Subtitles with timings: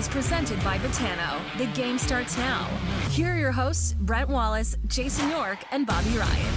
[0.00, 1.38] is presented by Botano.
[1.58, 2.64] The game starts now.
[3.10, 6.54] Here are your hosts, Brent Wallace, Jason York, and Bobby Ryan.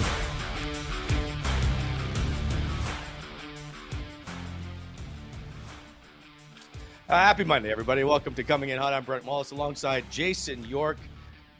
[7.10, 8.06] Uh, happy Monday, everybody.
[8.06, 8.94] Welcome to Coming In Hot.
[8.94, 10.98] I'm Brent Wallace alongside Jason York,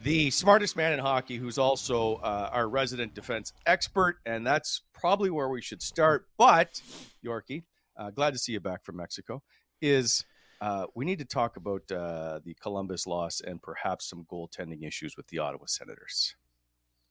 [0.02, 4.20] the smartest man in hockey, who's also uh, our resident defense expert.
[4.24, 6.28] And that's probably where we should start.
[6.38, 6.80] But,
[7.22, 7.64] Yorkie,
[7.98, 9.42] uh, glad to see you back from Mexico,
[9.82, 10.24] is
[10.60, 15.16] uh, we need to talk about uh, the Columbus loss and perhaps some goaltending issues
[15.16, 16.36] with the Ottawa Senators.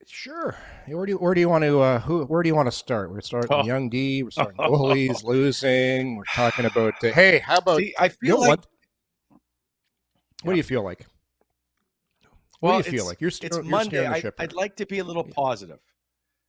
[0.06, 0.56] Sure.
[0.88, 2.72] Where do you, where do you want to uh, who where do you want to
[2.74, 3.10] start?
[3.10, 3.64] We're starting Oh.
[3.64, 4.24] young D.
[4.24, 6.18] We're starting goalies losing.
[6.18, 8.68] We're talking about uh, hey, how about See, I you feel know like what?
[10.44, 11.06] What do you feel like?
[12.60, 13.22] What well, do you feel like?
[13.22, 14.06] You're, st- it's you're Monday.
[14.06, 15.80] I, I'd like to be a little positive.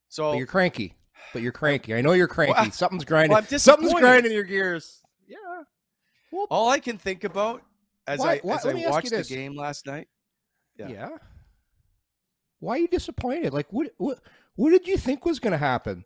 [0.09, 0.95] So but you're cranky.
[1.33, 1.95] But you're cranky.
[1.95, 2.55] I know you're cranky.
[2.61, 3.33] Well, Something's grinding.
[3.33, 5.04] well, Something's grinding your gears.
[6.35, 6.47] Yeah.
[6.51, 7.63] all I can think about
[8.07, 10.09] as Why- I why- as I me ask you watched the game last night.
[10.77, 10.89] Yeah.
[10.89, 11.19] Yeah.
[12.61, 13.53] Why are you disappointed?
[13.53, 14.19] Like what what
[14.57, 16.05] what did you think was going to happen?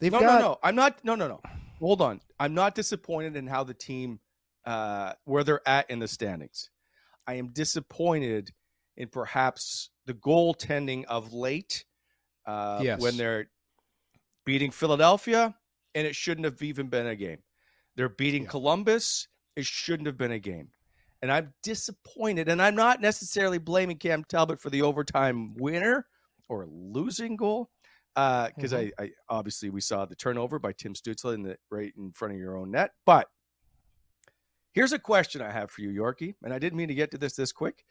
[0.00, 0.58] They've no, got no, no.
[0.62, 1.04] I'm not.
[1.04, 1.40] No, no, no.
[1.78, 2.20] Hold on.
[2.40, 4.18] I'm not disappointed in how the team,
[4.64, 6.70] uh, where they're at in the standings.
[7.26, 8.52] I am disappointed
[8.96, 11.84] in perhaps the goaltending of late,
[12.46, 13.00] uh, Yes.
[13.00, 13.46] when they're
[14.44, 15.56] beating Philadelphia,
[15.94, 17.38] and it shouldn't have even been a game.
[17.94, 18.50] They're beating Yeah.
[18.50, 19.28] Columbus.
[19.56, 20.68] It shouldn't have been a game.
[21.20, 22.48] And I'm disappointed.
[22.48, 26.06] And I'm not necessarily blaming Cam Talbot for the overtime winner
[26.48, 27.70] or losing goal.
[28.14, 32.12] Because I, I obviously we saw the turnover by Tim Stützle in the right in
[32.12, 32.90] front of your own net.
[33.06, 33.28] But
[34.72, 37.18] here's a question I have for you, Yorkie, and I didn't mean to get to
[37.18, 37.84] this this quick.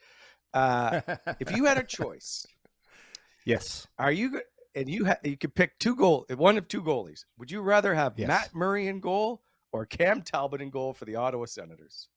[0.54, 1.00] Uh,
[1.40, 2.46] if you had a choice,
[3.44, 3.86] yes.
[3.98, 4.40] are you
[4.74, 7.24] and you ha- you could pick two goal one of two goalies?
[7.38, 8.28] Would you rather have Yes.
[8.28, 12.08] Matt Murray in goal or Cam Talbot in goal for the Ottawa Senators?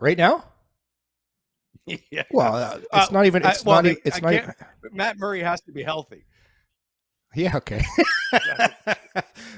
[0.00, 0.44] Right now?
[2.10, 2.24] yeah.
[2.30, 4.56] Well, uh, it's Uh, not even it's well, not they- it's I not can't-
[4.92, 6.24] Matt Murray has to be healthy.
[7.34, 7.82] Yeah, okay.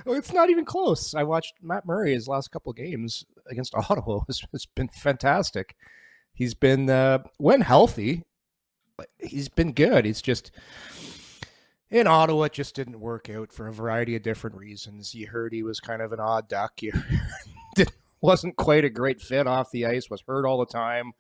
[0.05, 1.15] well, it's not even close.
[1.15, 4.21] I watched Matt Murray his last couple of games against Ottawa.
[4.29, 5.77] It's, it's been fantastic.
[6.35, 8.25] He's been uh, when healthy,
[9.19, 10.05] he's been good.
[10.05, 10.51] He's just
[11.91, 15.15] in Ottawa, it just didn't work out for a variety of different reasons.
[15.15, 16.81] You heard he was kind of an odd duck.
[16.83, 16.93] You
[18.21, 20.11] wasn't quite a great fit off the ice.
[20.11, 21.13] Was hurt all the time.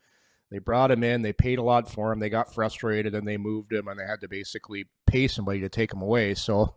[0.51, 1.23] They brought him in.
[1.23, 2.19] They paid a lot for him.
[2.19, 5.69] They got frustrated and they moved him, and they had to basically pay somebody to
[5.69, 6.35] take him away.
[6.35, 6.75] So,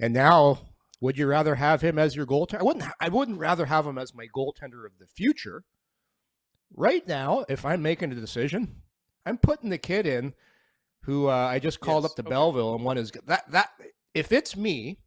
[0.00, 0.60] and now,
[1.02, 2.60] would you rather have him as your goaltender?
[2.60, 2.84] I wouldn't.
[2.98, 5.64] I wouldn't rather have him as my goaltender of the future.
[6.74, 8.82] Right now, if I'm making a decision,
[9.26, 10.32] I'm putting the kid in
[11.06, 12.30] who uh, I just called Yes, up to okay.
[12.30, 13.70] Belleville, and one is that that
[14.12, 14.98] if it's me,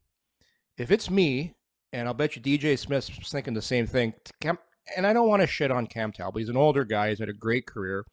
[0.78, 1.56] if it's me,
[1.92, 4.14] and I'll bet you DJ Smith's thinking the same thing.
[4.42, 4.58] Cam,
[4.96, 6.40] and I don't want to shit on Cam Talbot.
[6.40, 7.10] He's an older guy.
[7.10, 8.06] He's had a great career,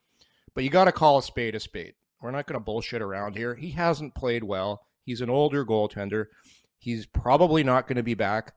[0.54, 1.94] but you got to call a spade a spade.
[2.20, 3.54] We're not going to bullshit around here.
[3.54, 4.80] He hasn't played well.
[5.04, 6.26] He's an older goaltender.
[6.78, 8.52] He's probably not going to be back.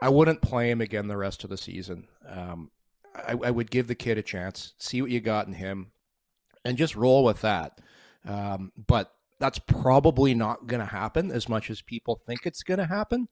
[0.00, 2.08] I wouldn't play him again the rest of the season.
[2.28, 2.70] Um,
[3.14, 5.92] I, I would give the kid a chance, see what you got in him,
[6.64, 7.78] and just roll with that.
[8.26, 12.78] Um, but that's probably not going to happen as much as people think it's going
[12.78, 13.28] to happen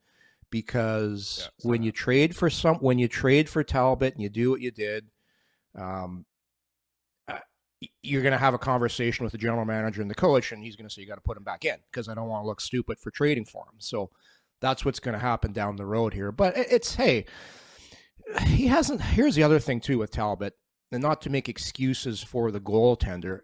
[0.50, 4.50] because Yeah, when you trade for some, when you trade for Talbot and you do
[4.50, 5.06] what you did,
[5.74, 6.26] um,
[7.26, 7.38] uh,
[8.02, 10.76] you're going to have a conversation with the general manager and the coach, and he's
[10.76, 12.46] going to say you got to put him back in because I don't want to
[12.46, 13.78] look stupid for trading for him.
[13.78, 14.10] So
[14.60, 16.30] that's what's going to happen down the road here.
[16.30, 17.24] But it's hey,
[18.44, 19.00] he hasn't.
[19.00, 20.54] Here's the other thing too with Talbot,
[20.92, 23.40] and not to make excuses for the goaltender.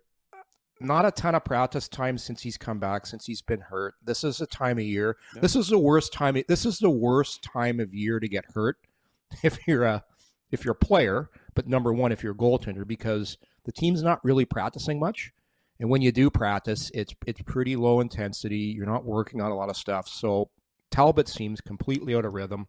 [0.81, 3.95] Not a ton of practice time since he's come back, since he's been hurt.
[4.05, 5.17] This is a time of year.
[5.35, 5.41] Yeah.
[5.41, 6.41] This is the worst time.
[6.47, 8.77] This is the worst time of year to get hurt
[9.43, 10.05] if you're a
[10.51, 11.31] if you're a player.
[11.55, 15.33] But number one, if you're a goaltender, because the team's not really practicing much,
[15.81, 18.75] and when you do practice, it's it's pretty low intensity.
[18.77, 20.09] You're not working on a lot of stuff.
[20.09, 20.51] So
[20.91, 22.67] Talbot seems completely out of rhythm.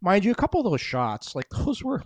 [0.00, 2.02] Mind you, a couple of those shots, like those were.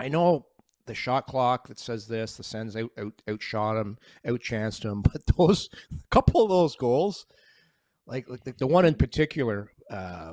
[0.00, 0.46] I know
[0.88, 3.96] the shot clock that says this, the Sens out, out outshot him,
[4.26, 5.68] outchanced him, but those
[6.10, 7.24] couple of those goals,
[8.06, 10.32] like like the, the one in particular, uh,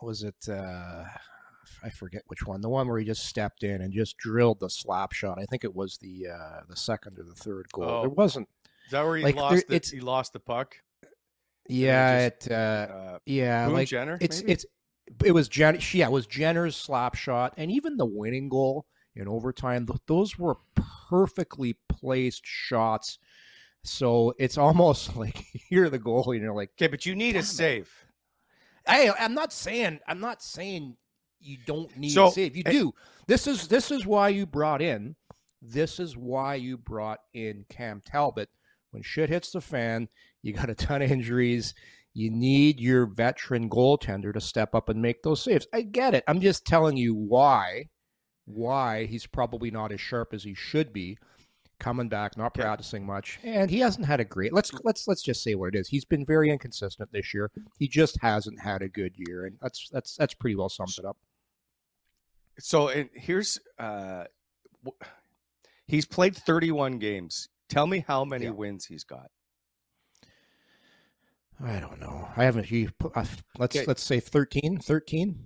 [0.00, 0.36] was it?
[0.48, 1.04] Uh,
[1.82, 2.60] I forget which one.
[2.60, 5.38] The one where he just stepped in and just drilled the slap shot.
[5.38, 7.84] I think it was the uh, the second or the third goal.
[7.84, 8.00] Oh.
[8.02, 8.48] There wasn't.
[8.86, 9.68] Is that where he Like, there- lost?
[9.68, 10.76] The, it's- he lost the puck.
[11.68, 12.52] Yeah, just, it.
[12.52, 14.18] Uh, Uh, yeah, Boone like Jenner.
[14.20, 14.52] it's maybe?
[14.52, 14.66] it's
[15.24, 19.28] it was Jen yeah, it was Jenner's slap shot and even the winning goal in
[19.28, 20.56] overtime th- those were
[21.08, 23.18] perfectly placed shots.
[23.82, 27.42] So it's almost like you're the goalie and you're like, okay, but you need a
[27.42, 27.90] save.
[28.86, 30.96] "Hey, I'm not saying I'm not saying
[31.40, 32.56] you don't need So, a save.
[32.56, 32.94] You eh, do.
[33.26, 35.16] This is this is why you brought in
[35.66, 38.50] this is why you brought in Cam Talbot.
[38.90, 40.08] When shit hits the fan,
[40.42, 41.74] you got a ton of injuries.
[42.12, 45.66] You need your veteran goaltender to step up and make those saves.
[45.72, 46.22] I get it.
[46.28, 47.88] I'm just telling you why
[48.46, 51.16] why he's probably not as sharp as he should be
[51.80, 53.38] coming back, not practicing much.
[53.42, 55.88] And he hasn't had a great let's let's let's just say what it is.
[55.88, 57.50] He's been very inconsistent this year.
[57.78, 59.46] He just hasn't had a good year.
[59.46, 61.16] And that's that's that's pretty well sums it up.
[62.58, 64.24] So and here's uh,
[65.86, 67.48] he's played 31 games.
[67.68, 68.50] Tell me how many Yeah.
[68.52, 69.30] wins he's got.
[71.64, 72.28] I don't know.
[72.36, 72.66] I haven't.
[72.66, 73.24] He put, uh,
[73.58, 73.84] let's Okay.
[73.86, 75.38] let's say 13, 13.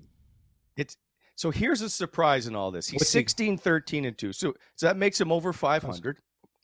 [0.77, 0.97] It's
[1.39, 2.89] so here's a surprise in all this.
[2.89, 4.33] He's What's he- 13, and two.
[4.33, 6.19] So, so that makes him over 500,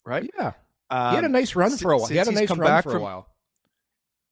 [0.05, 0.29] right?
[0.37, 0.53] Yeah,
[0.91, 2.07] Um, he had a nice run for a while.
[2.09, 3.29] He had a nice come run back for a while.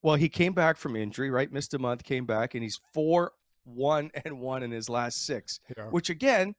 [0.01, 1.49] Well, he came back from injury, right?
[1.49, 3.31] Missed a month, came back, and he's four,
[3.63, 5.61] one, and one in his last six.
[5.77, 5.85] Yeah.
[5.85, 6.55] Which again,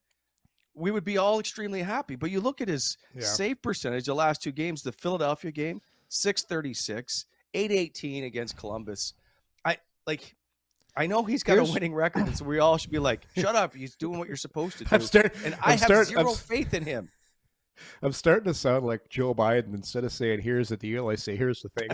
[0.74, 2.16] we would be all extremely happy.
[2.16, 3.20] But you look at his Yeah.
[3.26, 9.12] save percentage the last two games, the Philadelphia game, 636, 818 against Columbus.
[9.64, 9.76] I
[10.06, 10.34] like
[10.96, 13.56] I know he's got Here's- a winning record, so we all should be like, shut
[13.56, 14.88] up, he's doing what you're supposed to do.
[14.92, 17.10] I'm start- and I'm have start- 0 I'm- faith in him.
[18.02, 19.74] I'm starting to sound like Joe Biden.
[19.74, 21.88] Instead of saying "Here's the deal," I say "Here's the thing."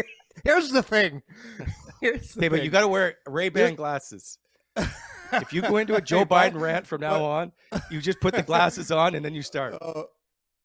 [0.44, 1.22] Here's the thing.
[2.02, 4.38] Here's the Okay, but you got to wear Ray Ban glasses.
[4.76, 7.52] If you go into a Joe Biden rant from now on,
[7.90, 9.74] you just put the glasses on and then you start.
[9.80, 10.02] Uh,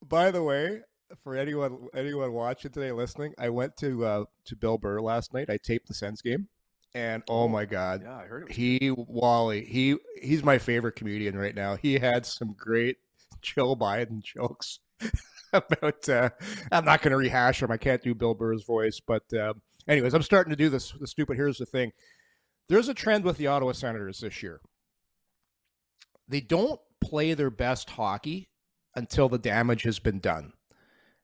[0.05, 0.81] by the way,
[1.23, 5.49] for anyone anyone watching today, listening, I went to uh, to Bill Burr last night.
[5.49, 6.49] I taped the Sens game,
[6.93, 8.55] and oh my god, Yeah, I heard it.
[8.55, 11.75] he Wally, he he's my favorite comedian right now.
[11.75, 12.97] He had some great
[13.41, 14.79] Joe Biden jokes
[15.53, 16.07] about.
[16.07, 16.29] Uh,
[16.71, 17.71] I'm not going to rehash them.
[17.71, 20.91] I can't do Bill Burr's voice, but um, anyways, I'm starting to do this.
[20.91, 21.37] The stupid.
[21.37, 21.91] Here's the thing.
[22.69, 24.61] There's a trend with the Ottawa Senators this year.
[26.27, 28.49] They don't play their best hockey
[28.95, 30.53] until the damage has been done.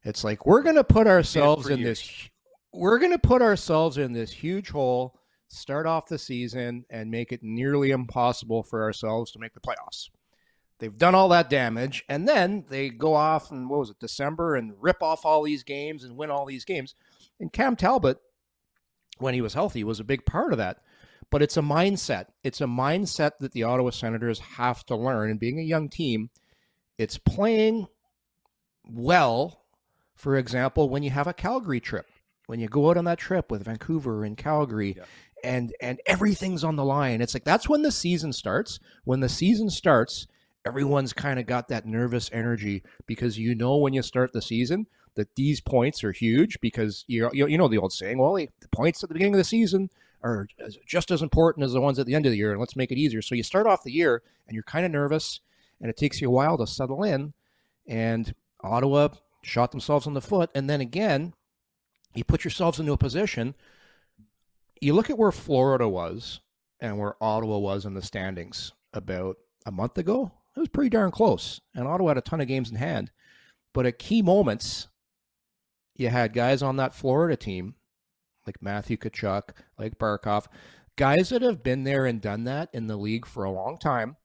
[0.04, 2.00] It's like we're going to put ourselves in years.
[2.02, 2.30] this.
[2.74, 5.20] We're going to put ourselves in this huge hole.
[5.50, 10.10] Start off the season and make it nearly impossible for ourselves to make the playoffs.
[10.80, 14.56] They've done all that damage, and then they go off and what was it, December,
[14.56, 16.94] and rip off all these games and win all these games.
[17.40, 18.20] And Cam Talbot,
[19.18, 20.82] when he was healthy, was a big part of that.
[21.30, 22.28] But it's a mindset.
[22.44, 25.30] It's a mindset that the Ottawa Senators have to learn.
[25.30, 26.30] And being a young team,
[26.98, 27.88] it's playing
[28.90, 29.64] well.
[30.16, 32.08] For example, when you have a Calgary trip,
[32.46, 35.04] when you go out on that trip with Vancouver and Calgary, Yeah.
[35.44, 37.22] And and everything's on the line.
[37.22, 38.80] It's like that's when the season starts.
[39.04, 40.28] When the season starts,
[40.66, 44.88] everyone's kind of got that nervous energy because you know when you start the season
[45.16, 49.04] that these points are huge because you you, know the old saying, well, the points
[49.04, 49.90] at the beginning of the season
[50.24, 50.48] are
[50.86, 52.92] just as important as the ones at the end of the year, and let's make
[52.92, 53.22] it easier.
[53.22, 55.42] So you start off the year and you're kind of nervous,
[55.82, 57.34] and it takes you a while to settle in.
[57.88, 59.10] And Ottawa
[59.44, 61.34] shot themselves in the foot, and then again,
[62.14, 63.56] you put yourselves into a position.
[64.82, 66.42] You look at where Florida was
[66.80, 70.32] and where Ottawa was in the standings about a month ago.
[70.56, 73.12] It was pretty darn close, and Ottawa had a ton of games in hand.
[73.74, 74.88] But at key moments,
[75.96, 77.76] you had guys on that Florida team
[78.48, 80.48] like Matthew Tkachuk, like Barkov,
[80.96, 84.16] guys that have been there and done that in the league for a long time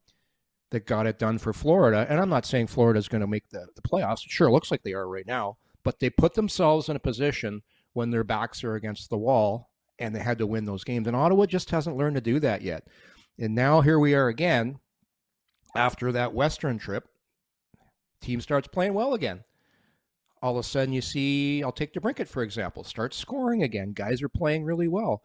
[0.71, 2.07] that got it done for Florida.
[2.09, 4.25] And I'm not saying Florida is going to make the, the playoffs.
[4.25, 7.63] It sure looks like they are right now, but they put themselves in a position
[7.93, 9.72] when their backs are against the wall
[10.03, 11.07] and they had to win those games.
[11.07, 12.87] And Ottawa just hasn't learned to do that yet.
[13.39, 14.79] And now here we are again
[15.75, 17.09] after that Western trip.
[18.21, 19.45] Team starts playing well again
[20.43, 23.93] all of a sudden you see, I'll take DeBrincat, for example, start scoring again.
[23.93, 25.23] Guys are playing really well.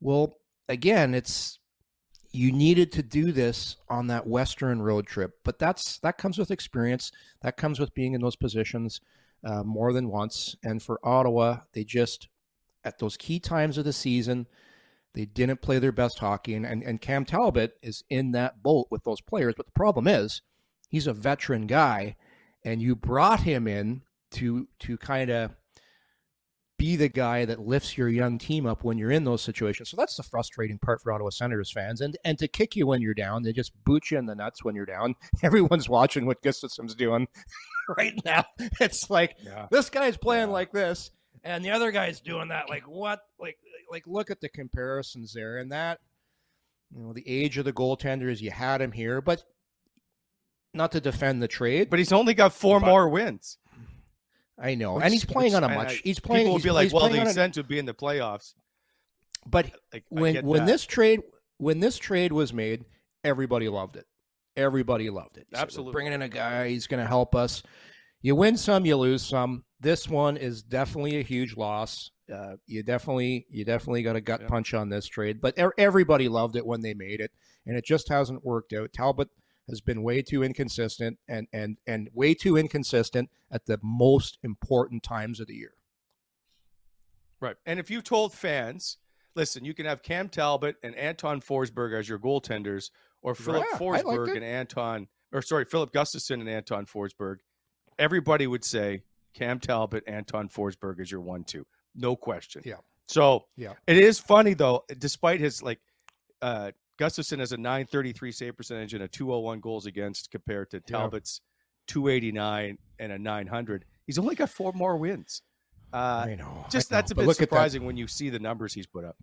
[0.00, 1.58] Well, again, it's
[2.30, 6.50] you needed to do this on that Western road trip, but that's that comes with
[6.50, 7.10] experience.
[7.42, 9.00] That comes with being in those positions
[9.44, 10.56] uh, more than once.
[10.62, 12.28] And for Ottawa, they just
[12.84, 14.46] at those key times of the season,
[15.14, 16.54] they didn't play their best hockey.
[16.54, 19.54] And, and, and Cam Talbot is in that boat with those players.
[19.56, 20.42] But the problem is,
[20.88, 22.16] he's a veteran guy,
[22.64, 25.54] and you brought him in to to kind of
[26.76, 29.88] be the guy that lifts your young team up when you're in those situations.
[29.88, 32.00] So that's the frustrating part for Ottawa Senators fans.
[32.00, 34.64] And and to kick you when you're down, they just boot you in the nuts
[34.64, 35.14] when you're down.
[35.42, 37.28] Everyone's watching what Gustavsson's doing
[37.96, 38.44] right now.
[38.80, 39.66] It's like yeah.
[39.70, 40.54] this guy's playing yeah.
[40.54, 41.10] like this,
[41.44, 42.68] and the other guy's doing that.
[42.68, 43.20] Like what?
[43.38, 43.58] Like
[43.90, 46.00] like look at the comparisons there, and that
[46.94, 49.44] you know the age of the goaltender is you had him here, but
[50.72, 53.58] not to defend the trade, but he's only got four but, more wins.
[54.58, 55.98] I know, which, and he's playing on a much.
[55.98, 56.44] I, he's playing.
[56.44, 58.54] People will be like, "Well, the extent to be in the playoffs."
[59.46, 60.66] But like, when when that.
[60.66, 61.20] this trade
[61.58, 62.84] when this trade was made,
[63.22, 64.06] everybody loved it.
[64.56, 65.46] Everybody loved it.
[65.52, 67.62] Absolutely, so bringing in a guy, he's going to help us.
[68.24, 69.64] You win some, you lose some.
[69.80, 72.10] This one is definitely a huge loss.
[72.32, 74.48] Uh, you definitely you definitely got a gut yeah.
[74.48, 77.32] punch on this trade, but everybody loved it when they made it,
[77.66, 78.94] and it just hasn't worked out.
[78.94, 79.28] Talbot
[79.68, 85.02] has been way too inconsistent and and and way too inconsistent at the most important
[85.02, 85.74] times of the year.
[87.42, 87.56] Right.
[87.66, 88.96] And if you told fans,
[89.36, 92.88] listen, you can have Cam Talbot and Anton Forsberg as your goaltenders,
[93.20, 97.40] or Philip yeah, Forsberg and Anton, or sorry, Philip Gustavsson and Anton Forsberg,
[97.98, 99.02] everybody would say
[99.34, 102.62] Cam Talbot, Anton Forsberg is your one-two, no question.
[102.64, 102.76] Yeah.
[103.06, 105.80] So yeah, it is funny though, despite his like
[106.40, 111.40] uh, Gustavsson has a 933 save percentage and a 201 goals against compared to Talbot's
[111.42, 111.92] yeah.
[111.92, 113.84] 289 and a 900.
[114.06, 115.42] He's only got four more wins.
[115.92, 116.66] Uh, I know.
[116.70, 116.98] Just I know.
[116.98, 119.16] that's a bit surprising when you see the numbers he's put up.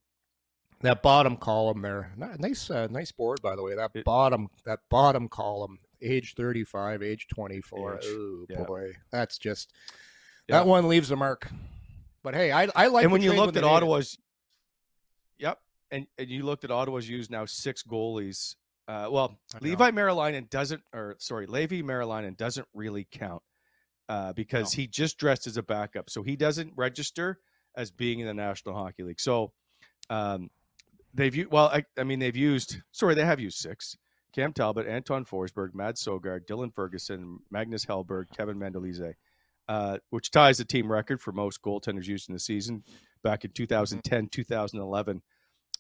[0.82, 3.76] That bottom column there, nice, uh, nice board by the way.
[3.76, 7.96] That it, bottom, that bottom column, age 35, age 24.
[7.96, 8.64] Age, oh yeah.
[8.64, 9.72] boy, that's just
[10.48, 10.58] yeah.
[10.58, 11.50] that one leaves a mark.
[12.24, 13.04] But hey, I, I like.
[13.04, 14.18] And when you looked at Ottawa's,
[15.40, 18.56] yep, and, and you looked at Ottawa's used now six goalies.
[18.88, 23.42] Uh, well, Leevi Merilainen doesn't, or sorry, Leevi Merilainen doesn't really count
[24.10, 24.82] uh, because no.
[24.82, 27.40] he just dressed as a backup, so he doesn't register
[27.76, 29.20] as being in the National Hockey League.
[29.20, 29.54] So
[30.10, 30.50] um,
[31.14, 33.98] they've well, I, I, mean, they've used, sorry, they have used six.
[34.34, 39.14] Cam Talbot, Anton Forsberg, Mads Sogaard, Dylan Ferguson, Magnus Hellberg, Kevin Mandolese,
[39.68, 42.84] uh, which ties the team record for most goaltenders used in the season
[43.24, 45.22] back in 2010, 2011.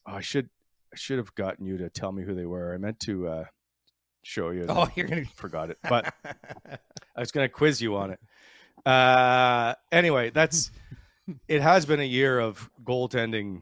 [0.08, 0.50] Oh, I should
[0.94, 2.74] I should have gotten you to tell me who they were.
[2.74, 3.44] I meant to uh,
[4.24, 4.66] show you.
[4.68, 8.20] Oh, you're gonna forgot it, but I was gonna quiz you on it.
[8.86, 10.72] Uh, anyway, that's
[11.48, 11.62] it.
[11.62, 13.62] Has been a year of goaltending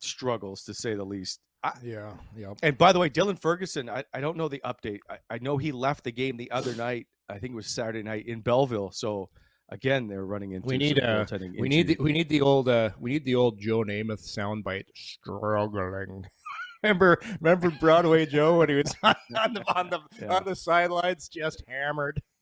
[0.00, 1.40] struggles, to say the least.
[1.62, 2.54] I, yeah, yeah.
[2.62, 5.00] And by the way, Dylan Ferguson, I, I don't know the update.
[5.10, 7.06] I, I know he left the game the other night.
[7.28, 8.92] I think it was Saturday night in Belleville.
[8.92, 9.28] So
[9.70, 11.26] again they're running into we need uh,
[11.58, 14.86] we need the, we need the old uh, we need the old Joe Namath soundbite
[14.94, 16.24] struggling.
[16.82, 20.34] remember remember Broadway Joe when he was on, the on the yeah.
[20.34, 22.22] on the sidelines just hammered.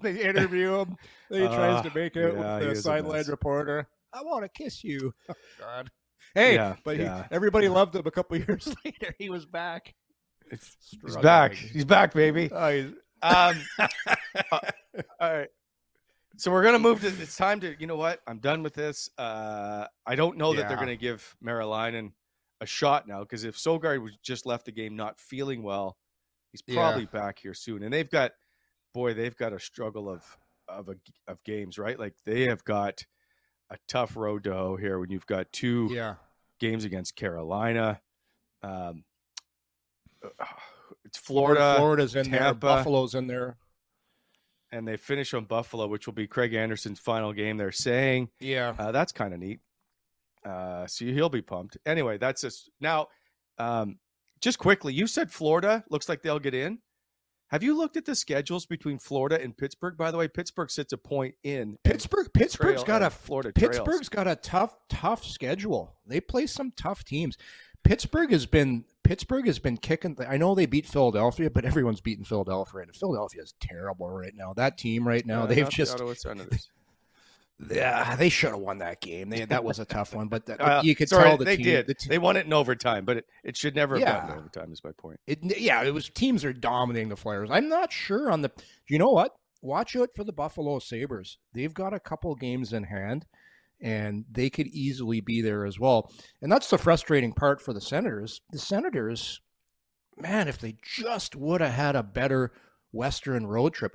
[0.00, 0.96] They interview him.
[1.28, 3.88] He uh, tries to make it yeah, with the sideline reporter.
[4.14, 5.12] I want to kiss you.
[5.28, 5.90] Oh, God.
[6.34, 8.06] Hey, yeah, but he, everybody loved him.
[8.06, 9.94] A couple years later, he was back.
[10.50, 11.54] He's back.
[11.54, 12.50] He's back, baby.
[12.52, 14.58] Oh, he's, um, uh,
[15.20, 15.48] all right.
[16.36, 17.08] So we're gonna move to.
[17.08, 17.74] It's time to.
[17.78, 18.20] You know what?
[18.26, 19.10] I'm done with this.
[19.18, 20.60] Uh, I don't know yeah.
[20.60, 22.12] that they're gonna give Merilainen
[22.60, 25.96] a shot now because if Sogaard was just left the game not feeling well,
[26.52, 27.20] he's probably yeah.
[27.20, 27.82] back here soon.
[27.82, 28.32] And they've got,
[28.94, 30.24] boy, they've got a struggle of
[30.68, 30.94] of a,
[31.28, 31.98] of games, right?
[31.98, 33.04] Like they have got
[33.72, 36.16] a tough road to hoe here when you've got two Yeah.
[36.60, 38.00] games against Carolina.
[38.62, 39.04] Um,
[41.04, 42.54] it's Florida, Florida's in there.
[42.54, 43.56] Buffalo's in there.
[44.74, 47.58] and they finish on Buffalo, which will be Craig Anderson's final game.
[47.58, 48.74] They're saying Yeah.
[48.78, 49.60] uh, that's kind of neat.
[50.46, 51.76] Uh, so he'll be pumped.
[51.84, 53.08] Anyway, that's just now.
[53.58, 53.98] Um,
[54.40, 56.78] just quickly, you said Florida looks like they'll get in.
[57.52, 59.98] Have you looked at the schedules between Florida and Pittsburgh?
[59.98, 61.76] By the way, Pittsburgh sits a point in.
[61.84, 63.76] and Pittsburgh's got a Florida Trails.
[63.76, 65.94] Pittsburgh's got a tough tough schedule.
[66.06, 67.36] They play some tough teams.
[67.84, 70.16] Pittsburgh has been Pittsburgh has been kicking.
[70.26, 74.54] I know they beat Philadelphia, but everyone's beating Philadelphia, and Philadelphia is terrible right now.
[74.54, 76.70] That team right now, Uh, they've the just Senators.
[77.70, 79.30] Yeah, they should have won that game.
[79.30, 81.64] They, that was a tough one, but Uh, you could sorry, tell the they team.
[81.66, 81.86] did.
[81.86, 84.34] The te- they won it in overtime, but it, it should never have gotten Yeah.
[84.34, 84.72] to overtime.
[84.72, 85.20] Is my point.
[85.26, 87.50] It, yeah, it was teams are dominating the Flyers.
[87.50, 88.50] I'm not sure on the.
[88.88, 89.34] You know what?
[89.60, 91.38] Watch out for the Buffalo Sabres.
[91.54, 93.26] They've got a couple games in hand,
[93.80, 96.10] and they could easily be there as well.
[96.40, 98.40] And that's the frustrating part for the Senators.
[98.50, 99.40] The Senators,
[100.18, 102.52] man, if they just would have had a better
[102.92, 103.92] Western road trip,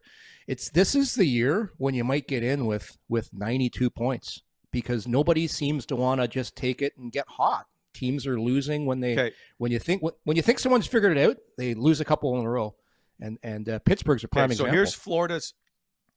[0.47, 5.07] it's this is the year when you might get in with with 92 points because
[5.07, 7.65] nobody seems to want to just take it and get hot.
[7.93, 9.35] Teams are losing when they Okay.
[9.57, 12.45] when you think when you think someone's figured it out, they lose a couple in
[12.45, 12.75] a row.
[13.19, 14.75] And and uh, Pittsburgh's a prime Okay, so example.
[14.75, 15.53] here's Florida's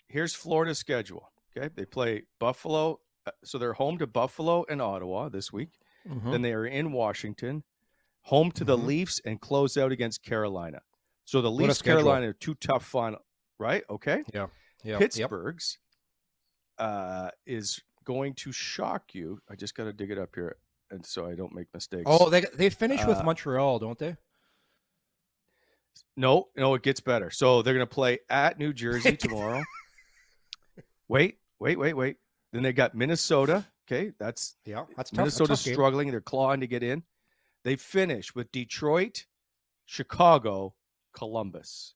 [0.09, 1.31] here's Florida's schedule.
[1.57, 5.71] Okay, they play Buffalo, uh, so they're home to Buffalo and Ottawa this week.
[6.09, 6.31] Mhm.
[6.33, 7.65] Then they are in Washington,
[8.23, 8.87] home to the Mhm.
[8.87, 10.83] Leafs, and close out against Carolina.
[11.25, 11.81] So the Leafs.
[11.83, 13.21] Carolina, are two tough final,
[13.59, 13.85] right?
[13.89, 14.47] Okay, yeah,
[14.83, 14.99] yeah, yep.
[14.99, 15.79] Pittsburgh's
[16.79, 19.41] uh, is going to shock you.
[19.49, 20.57] I just got to dig it up here,
[20.91, 22.05] and so I don't make mistakes.
[22.07, 24.17] Oh, they they finish with Uh, Montreal, don't they?
[26.17, 27.31] No, no, it gets better.
[27.31, 29.62] So they're going to play at New Jersey tomorrow.
[31.09, 32.17] wait, wait, wait, wait.
[32.53, 33.67] Then they got Minnesota.
[33.91, 35.19] Okay, that's Yeah, that's tough.
[35.19, 35.75] Minnesota's Tough game.
[35.75, 36.11] struggling.
[36.11, 37.03] They're clawing to get in.
[37.65, 39.27] They finish with Detroit,
[39.85, 40.75] Chicago,
[41.12, 41.94] Columbus.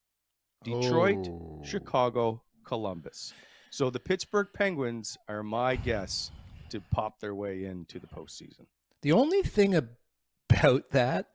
[0.64, 1.60] Detroit, Oh.
[1.64, 3.34] Chicago, Columbus.
[3.70, 6.30] So the Pittsburgh Penguins are my guess
[6.70, 8.66] to pop their way into the postseason.
[9.02, 11.26] The only thing about that,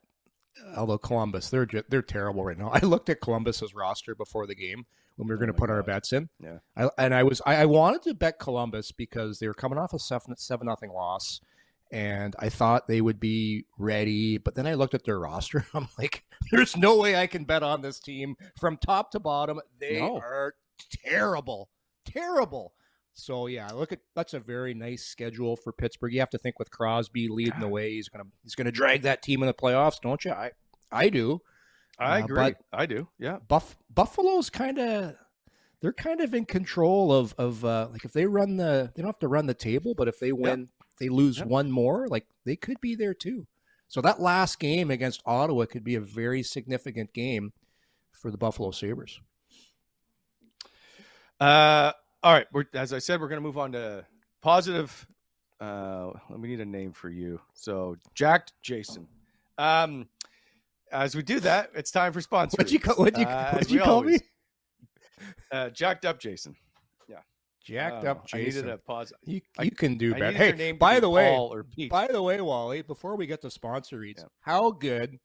[0.75, 2.69] although Columbus, they're they're terrible right now.
[2.73, 4.85] I looked at Columbus's roster before the game
[5.17, 6.29] when we were Oh going to put our bets in.
[6.43, 6.59] Yeah.
[6.75, 9.93] I, and I was I, I wanted to bet Columbus because they were coming off
[9.93, 11.41] a seven seven nothing loss,
[11.91, 14.37] and I thought they would be ready.
[14.37, 15.65] But then I looked at their roster.
[15.73, 19.59] I'm like, there's no way I can bet on this team from top to bottom.
[19.79, 20.17] They No.
[20.17, 20.55] are
[21.03, 21.69] terrible,
[22.05, 22.73] terrible.
[23.13, 26.13] So yeah, look at that's a very nice schedule for Pittsburgh.
[26.13, 29.21] You have to think with Crosby leading the way, he's gonna he's gonna drag that
[29.21, 30.31] team in the playoffs, don't you?
[30.31, 30.51] I
[30.91, 31.41] I do.
[31.99, 32.53] I Uh, agree.
[32.71, 33.09] I do.
[33.19, 33.39] Yeah.
[33.47, 35.15] Buff Buffalo's kind of
[35.81, 39.09] they're kind of in control of of uh, like if they run the they don't
[39.09, 40.69] have to run the table, but if they win,
[40.99, 41.47] they lose Yep.
[41.47, 43.47] one more, like they could be there too.
[43.87, 47.53] So that last game against Ottawa could be a very significant game
[48.11, 49.19] for the Buffalo Sabres.
[51.39, 52.47] Uh, all right.
[52.51, 54.05] We're, as I said, we're going to move on to
[54.41, 55.07] positive.
[55.59, 57.39] Uh, we need a name for you.
[57.53, 59.07] So, Jacked Jason.
[59.57, 60.07] Um,
[60.91, 62.57] as we do that, it's time for sponsors.
[62.57, 64.27] What'd you call, what'd you, Uh, what'd you call always- me?
[65.51, 66.55] Uh, jacked up Jason.
[67.65, 68.77] Jacked Uh, up I needed Jason.
[68.87, 69.13] pause.
[69.23, 70.31] You, I- can do better.
[70.37, 71.37] Hey, by the way,
[71.89, 74.29] by the way, Wally, before we get to sponsor reads, Yeah.
[74.41, 75.19] how good?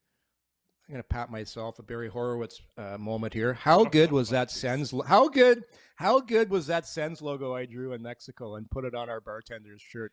[0.88, 3.54] I'm gonna pat myself a Barry Horowitz uh, moment here.
[3.54, 4.92] How good was that Sens?
[5.06, 5.64] How good?
[5.96, 9.20] How good was that Sens logo I drew in Mexico and put it on our
[9.20, 10.12] bartender's shirt?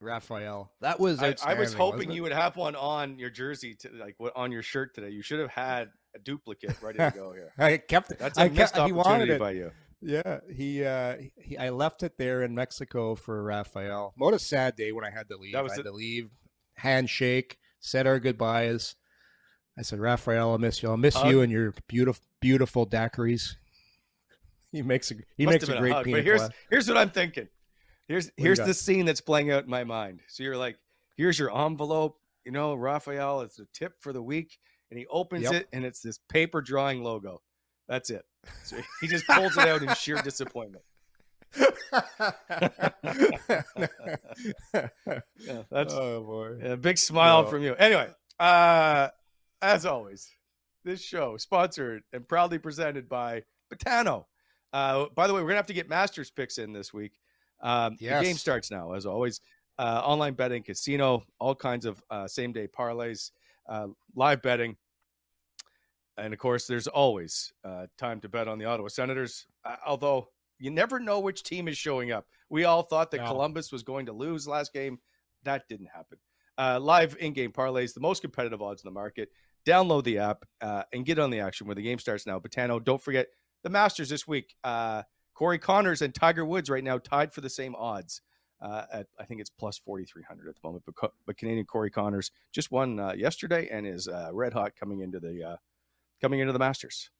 [0.00, 1.20] Raphael, that was.
[1.20, 4.62] I, I was hoping you would have one on your jersey, to, like on your
[4.62, 5.10] shirt today.
[5.10, 7.52] You should have had a duplicate ready to go here.
[7.58, 8.18] I kept it.
[8.20, 9.38] That's a I missed kept, he wanted opportunity it.
[9.40, 9.72] by you.
[10.00, 11.58] Yeah, he, uh, he.
[11.58, 14.14] I left it there in Mexico for Raphael.
[14.16, 15.54] What a sad day when I had to leave.
[15.54, 15.88] That was I had it.
[15.88, 16.30] to leave.
[16.76, 17.58] Handshake.
[17.80, 18.94] Said our goodbyes.
[19.78, 20.88] I said, Raphael, I'll miss you.
[20.90, 21.30] I'll miss Hug.
[21.30, 23.54] you and your beautiful, beautiful daiquiris.
[24.70, 26.04] He makes a he Must makes a great hug.
[26.10, 27.48] But here's here's what I'm thinking.
[28.06, 30.20] Here's you here's the scene that's playing out in my mind.
[30.28, 30.76] So you're like,
[31.16, 32.18] here's your envelope.
[32.44, 34.58] You know, Raphael, it's a tip for the week,
[34.90, 35.52] and he opens Yep.
[35.54, 37.40] it, and it's this paper drawing logo.
[37.88, 38.26] That's it.
[38.64, 40.84] So he just pulls it out in sheer disappointment.
[44.74, 46.58] Yeah, that's oh boy.
[46.62, 47.48] a big smile No.
[47.50, 47.74] from you.
[47.74, 49.08] Anyway, uh,
[49.62, 50.28] as always,
[50.84, 54.24] this show sponsored and proudly presented by Botano.
[54.72, 57.12] Uh, by the way, we're gonna have to get Masters picks in this week.
[57.62, 59.40] Um, The game starts now, as always.
[59.78, 63.30] Uh, online betting, casino, all kinds of uh, same day parlays,
[63.68, 64.76] uh, live betting,
[66.18, 69.46] and of course, there's always uh, time to bet on the Ottawa Senators.
[69.64, 70.28] Uh, although
[70.58, 72.26] You never know which team is showing up.
[72.50, 73.26] We all thought that No.
[73.28, 74.98] Columbus was going to lose last game.
[75.44, 76.18] That didn't happen.
[76.56, 79.28] Uh, live in-game parlays, the most competitive odds in the market.
[79.64, 82.40] Download the app uh, and get on the action where the game starts now.
[82.40, 83.28] Botano, don't forget
[83.62, 84.56] the Masters this week.
[84.64, 85.02] Uh,
[85.34, 88.22] Corey Conners and Tiger Woods right now tied for the same odds.
[88.60, 90.82] Uh, at I think it's plus forty three hundred at the moment.
[90.84, 94.98] But, but Canadian Corey Conners just won uh, yesterday and is uh, red hot coming
[94.98, 95.56] into the uh,
[96.20, 97.10] coming into the Masters.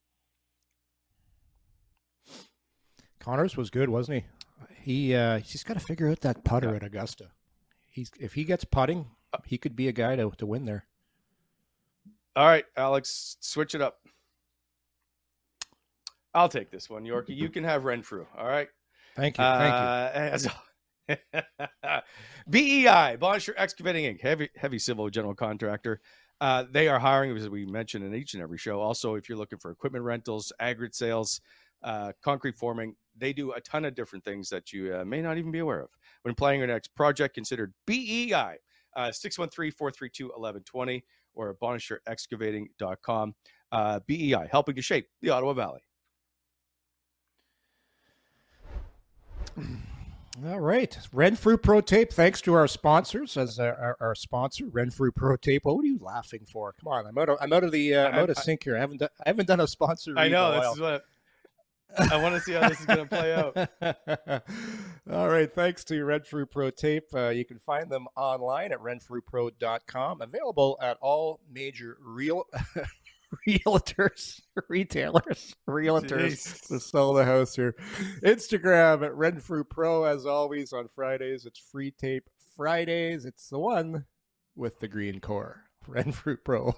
[3.19, 4.25] Conners was good, wasn't he?
[4.81, 7.27] He uh, he's got to figure out that putter at Augusta.
[7.87, 9.07] He's if he gets putting,
[9.45, 10.85] he could be a guy to to win there.
[12.35, 13.99] All right, Alex, switch it up.
[16.33, 17.35] I'll take this one, Yorkie.
[17.35, 18.25] You can have Renfrew.
[18.37, 18.69] All right.
[19.15, 19.79] Thank you, thank you.
[19.79, 20.47] Uh, as-
[22.49, 25.99] BEI, Bonnechere Excavating Inc., heavy heavy civil general contractor.
[26.41, 28.79] Uh, they are hiring, as we mentioned in each and every show.
[28.79, 31.41] Also, if you're looking for equipment rentals, aggregate sales,
[31.83, 35.37] uh, concrete forming, they do a ton of different things that you uh, may not
[35.37, 35.89] even be aware of.
[36.23, 38.57] When planning your next project, consider BEI,
[38.95, 41.03] uh, 613 432 1120
[41.35, 43.35] or at bonnechereexcavating.com.
[43.71, 45.81] Uh, BEI, helping to shape the Ottawa Valley.
[50.45, 52.13] All right, Renfrew Pro Tape.
[52.13, 55.65] Thanks to our sponsors, as our, our, our sponsor, Renfrew Pro Tape.
[55.65, 56.73] What are you laughing for?
[56.73, 58.77] Come on, I'm out of I'm out of the uh, I'm out of sync here.
[58.77, 60.13] I haven't done, I haven't done a sponsor.
[60.15, 60.51] I know.
[60.53, 61.03] This is what
[61.97, 64.43] I want to see how this is going to play out.
[65.11, 65.51] All right.
[65.51, 67.13] Thanks to Renfrew Pro Tape.
[67.13, 70.21] Uh, you can find them online at renfrewpro.com.
[70.21, 72.45] Available at all major real
[73.47, 76.67] realtors, retailers, realtors Jeez.
[76.67, 77.75] to sell the house here.
[78.23, 81.45] Instagram at Renfrew Pro, as always, on Fridays.
[81.45, 83.25] It's free tape Fridays.
[83.25, 84.05] It's the one
[84.55, 85.63] with the green core.
[85.87, 86.75] Renfrew Pro.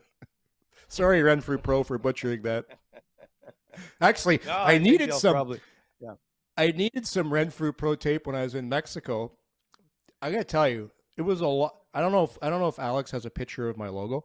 [0.88, 2.64] Sorry, Renfrew Pro, for butchering that.
[4.00, 5.34] Actually, No, I, think needed some.
[5.34, 5.60] Probably,
[6.56, 9.32] I needed some Renfrew Pro tape when I was in Mexico.
[10.20, 11.76] I gotta tell you, it was a lot.
[11.94, 14.24] I don't know if I don't know if Alex has a picture of my logo.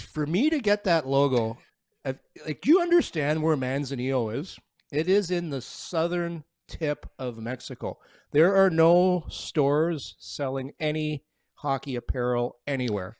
[0.00, 1.58] For me to get that logo,
[2.04, 4.58] like, you understand where Manzanillo is?
[4.90, 7.98] It is in the southern tip of Mexico.
[8.32, 13.16] There are no stores selling any hockey apparel anywhere.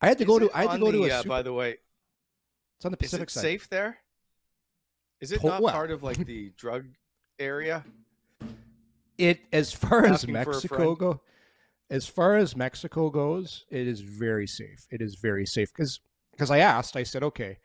[0.00, 0.50] I had to go to.
[0.52, 1.20] I had to go to the, a.
[1.20, 1.76] uh, by the way,
[2.76, 3.40] it's on the is Pacific it side.
[3.40, 3.98] safe there?
[5.20, 6.86] Is it To- not well- part of like the drug
[7.38, 7.84] area?
[9.18, 11.20] it as far as Asking Mexico go,
[11.90, 14.86] as far as Mexico goes, it is very safe.
[14.90, 16.00] It is very safe because
[16.32, 17.58] because I asked, I said, okay,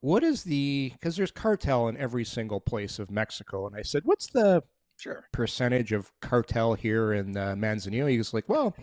[0.00, 4.02] what is the because there's cartel in every single place of Mexico, and I said,
[4.04, 4.62] what's the
[4.96, 5.26] Sure.
[5.32, 8.08] percentage of cartel here in uh, Manzanillo?
[8.10, 8.76] He was like, well,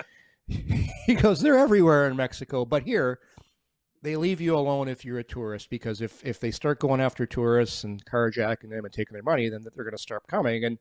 [0.48, 3.18] he goes, they're everywhere in Mexico, but here
[4.02, 7.26] they leave you alone if you're a tourist because if if they start going after
[7.26, 10.78] tourists and carjacking them and taking their money, then they're going to start coming and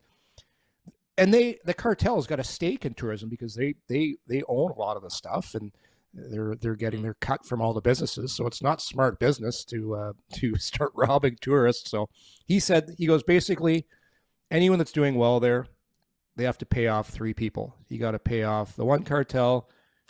[1.18, 4.80] and they the cartel's got a stake in tourism because they they they own a
[4.80, 5.72] lot of the stuff and
[6.14, 8.34] they're they're getting their cut from all the businesses.
[8.34, 11.90] So it's not smart business to uh to start robbing tourists.
[11.92, 12.10] So
[12.46, 13.86] he said he goes basically
[14.52, 15.68] anyone that's doing well there
[16.38, 17.76] they have to pay off three people.
[17.90, 19.70] You got to pay off the one cartel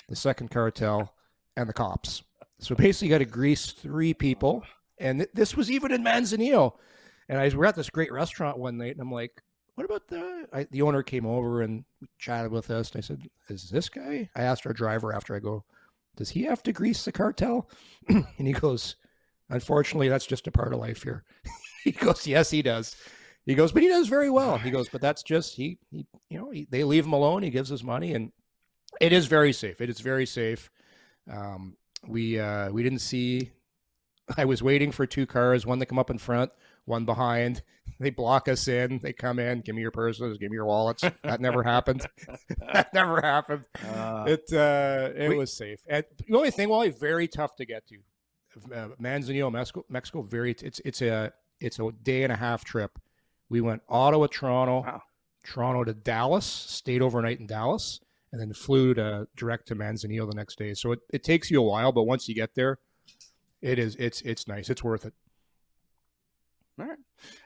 [0.09, 1.13] the second cartel
[1.55, 2.23] and the cops.
[2.59, 4.63] So basically you got to grease three people.
[4.97, 6.73] And th- this was even in manzanillo.
[7.29, 9.41] And i we're at this great restaurant one night and i'm like
[9.77, 11.85] what about the I, the owner came over and
[12.17, 14.27] chatted with us and i said is this guy?
[14.35, 15.63] I asked our driver after i go
[16.15, 17.69] does he have to grease the cartel?
[18.09, 18.95] And he goes
[19.51, 21.23] unfortunately that's just a part of life here.
[21.83, 22.97] He goes yes he does.
[23.45, 24.57] He goes but he does very well.
[24.57, 27.51] He goes but that's just he, he you know he, they leave him alone he
[27.51, 28.31] gives his money and
[28.99, 30.71] it is very safe it is very safe.
[31.31, 33.51] Um, we uh, we didn't see
[34.37, 36.51] i was waiting for two cars one to come up in front
[36.83, 37.61] one behind
[37.99, 41.03] they block us in they come in give me your purses give me your wallets
[41.23, 42.05] that never happened
[42.73, 45.79] that never happened Uh, it uh, it we- was safe.
[45.87, 47.97] And the only thing, Wally, very tough to get to.
[48.73, 50.51] Uh, Manzanillo, Mexico, Mexico, very.
[50.51, 52.97] It's it's a it's a day and a half trip.
[53.49, 55.01] We went Ottawa, Toronto, Wow.
[55.43, 57.99] Toronto to Dallas, stayed overnight in Dallas,
[58.31, 60.73] and then flew to direct to Manzanillo the next day.
[60.73, 62.79] So it, it takes you a while, but once you get there,
[63.61, 64.69] it is it's it's nice.
[64.71, 65.13] It's worth it.
[66.79, 66.97] All right.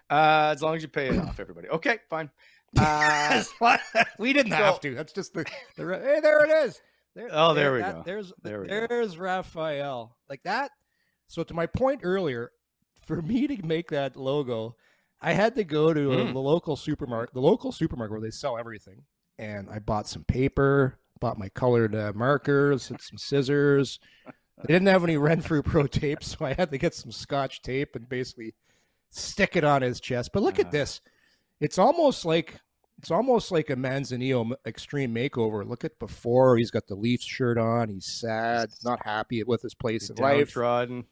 [0.09, 1.69] Uh, as long as you pay it off, everybody.
[1.69, 2.29] Okay, fine.
[2.77, 3.43] Uh,
[4.19, 4.95] we didn't so- have to.
[4.95, 5.45] That's just the,
[5.77, 6.81] the hey, there it is.
[7.15, 8.03] There, Oh, there we that- go.
[8.05, 8.87] There's There we go.
[8.87, 10.71] there's Raphael like that.
[11.27, 12.51] So to my point earlier,
[13.05, 14.75] for me to make that logo,
[15.21, 16.33] I had to go to Mm.
[16.33, 19.03] the local supermarket, the local supermarket where they sell everything,
[19.37, 23.99] and I bought some paper, bought my colored uh, markers, and some scissors.
[24.25, 27.95] They didn't have any Renfrew Pro tape, so I had to get some Scotch tape
[27.95, 28.53] and basically
[29.11, 30.31] stick it on his chest.
[30.33, 30.63] But look Uh-huh.
[30.67, 31.01] at this.
[31.59, 32.59] It's almost like
[32.97, 35.67] it's almost like a Manzanillo extreme makeover.
[35.67, 37.89] Look at before he's got the Leafs shirt on.
[37.89, 40.53] He's sad, not happy with his place in life.
[40.53, 41.05] Downtrodden.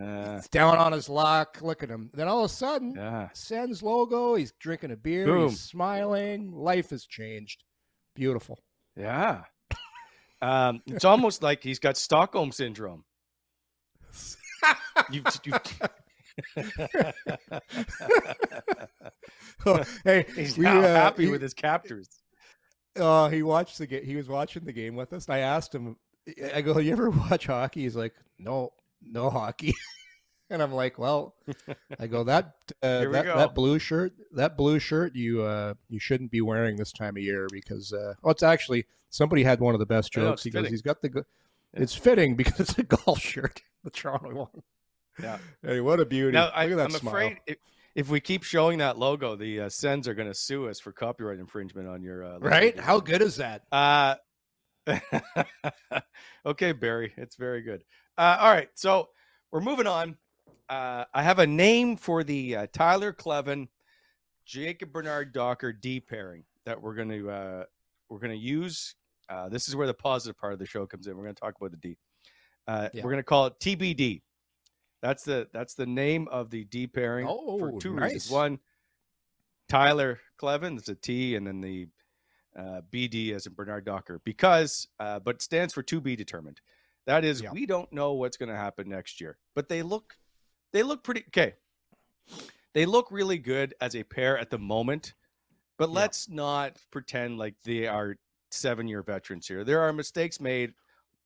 [0.00, 1.58] Uh, He's down on his luck.
[1.62, 2.10] Look at him.
[2.14, 3.28] Then all of a sudden, yeah.
[3.32, 4.34] Sens logo.
[4.34, 5.24] He's drinking a beer.
[5.26, 5.50] Boom.
[5.50, 6.50] He's smiling.
[6.52, 7.62] Life has changed.
[8.16, 8.58] Beautiful.
[8.96, 9.42] Yeah.
[10.42, 13.04] Um, it's almost like he's got Stockholm syndrome.
[15.10, 15.52] you, you,
[20.04, 22.08] hey, he's we, uh, happy he- with his captors.
[22.96, 24.04] Uh, he watched the game.
[24.04, 25.26] He was watching the game with us.
[25.26, 25.96] And I asked him.
[26.54, 29.74] I go, "You ever watch hockey?" He's like, "No, no hockey."
[30.50, 31.34] and I'm like, "Well,"
[31.98, 33.36] I go, "That uh, that go.
[33.36, 37.22] that blue shirt, that blue shirt, you uh, you shouldn't be wearing this time of
[37.22, 40.44] year because uh, well, it's actually somebody had one of the best jokes.
[40.44, 41.24] He goes, he's got the, go-
[41.72, 44.62] it's fitting because it's a golf shirt, the Toronto one."
[45.22, 45.38] Yeah.
[45.62, 46.32] Hey, what a beauty!
[46.32, 47.14] Now, Look I, at that I'm smile.
[47.14, 47.56] afraid if,
[47.94, 50.92] if we keep showing that logo, the uh, Sens are going to sue us for
[50.92, 52.78] copyright infringement on your uh, right?
[52.78, 53.62] How good is that?
[53.72, 54.16] Uh,
[56.46, 57.82] okay, Barry, it's very good.
[58.18, 59.08] Uh, all right, so
[59.50, 60.16] we're moving on.
[60.68, 63.68] Uh, I have a name for the uh, Tyler Kleven,
[64.46, 67.64] Jacob Bernard Docker D pairing that we're going to uh,
[68.08, 68.94] we're going to use.
[69.28, 71.16] Uh, this is where the positive part of the show comes in.
[71.16, 71.96] We're going to talk about the D.
[72.66, 73.02] Uh, Yeah.
[73.04, 74.20] We're going to call it TBD.
[75.04, 78.14] That's the that's the name of the D pairing oh, for two nice.
[78.14, 78.30] reasons.
[78.30, 78.58] One,
[79.68, 81.88] Tyler Kleven, it's a T, and then the
[82.58, 86.62] uh, BD as in Bernard Docker, because uh, but stands for to be determined.
[87.04, 87.52] That is, Yeah.
[87.52, 90.16] we don't know what's going to happen next year, but they look
[90.72, 91.56] they look pretty okay.
[92.72, 95.12] They look really good as a pair at the moment,
[95.76, 95.96] but Yeah.
[95.96, 98.16] let's not pretend like they are
[98.50, 99.64] seven year veterans here.
[99.64, 100.72] There are mistakes made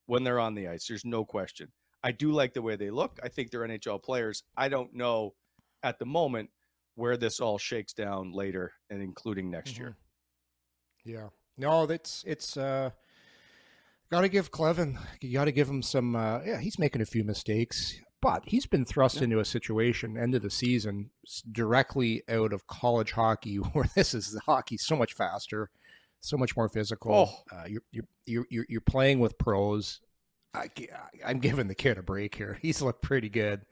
[0.06, 0.88] when they're on the ice.
[0.88, 1.70] There's no question.
[2.02, 3.18] I do like the way they look.
[3.22, 4.42] I think they're NHL players.
[4.56, 5.34] I don't know
[5.82, 6.50] at the moment
[6.94, 9.96] where this all shakes down later and including next year.
[11.04, 11.28] Yeah.
[11.56, 12.90] No, that's it's uh
[14.10, 17.06] got to give Kleven, you got to give him some uh yeah, he's making a
[17.06, 19.24] few mistakes, but he's been thrust Yeah.
[19.24, 21.10] into a situation end of the season
[21.52, 25.70] directly out of college hockey where this is the hockey so much faster,
[26.20, 27.12] so much more physical.
[27.52, 27.56] Oh.
[27.56, 27.82] Uh, you're
[28.26, 30.00] you're you're you're playing with pros.
[30.58, 30.70] I,
[31.24, 32.58] I'm giving the kid a break here.
[32.62, 33.62] He's looked pretty good.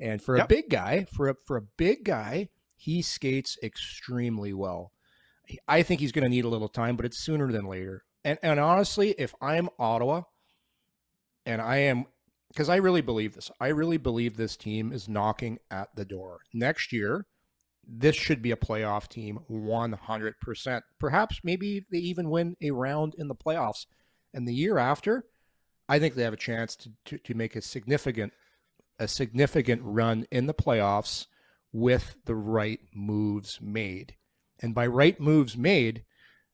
[0.00, 4.92] And for a big guy, for a for a big guy, he skates extremely well.
[5.68, 8.04] I think he's going to need a little time, but it's sooner than later.
[8.24, 10.22] And and honestly, if I'm Ottawa,
[11.44, 12.06] and I am,
[12.48, 16.40] because I really believe this, I really believe this team is knocking at the door
[16.54, 17.26] next year.
[17.86, 20.84] This should be a playoff team, one hundred percent.
[20.98, 23.84] Perhaps maybe they even win a round in the playoffs,
[24.32, 25.24] and the year after,
[25.90, 28.32] I think they have a chance to to, to make a significant
[29.00, 31.26] a significant run in the playoffs
[31.72, 34.14] with the right moves made.
[34.60, 36.04] And by right moves made,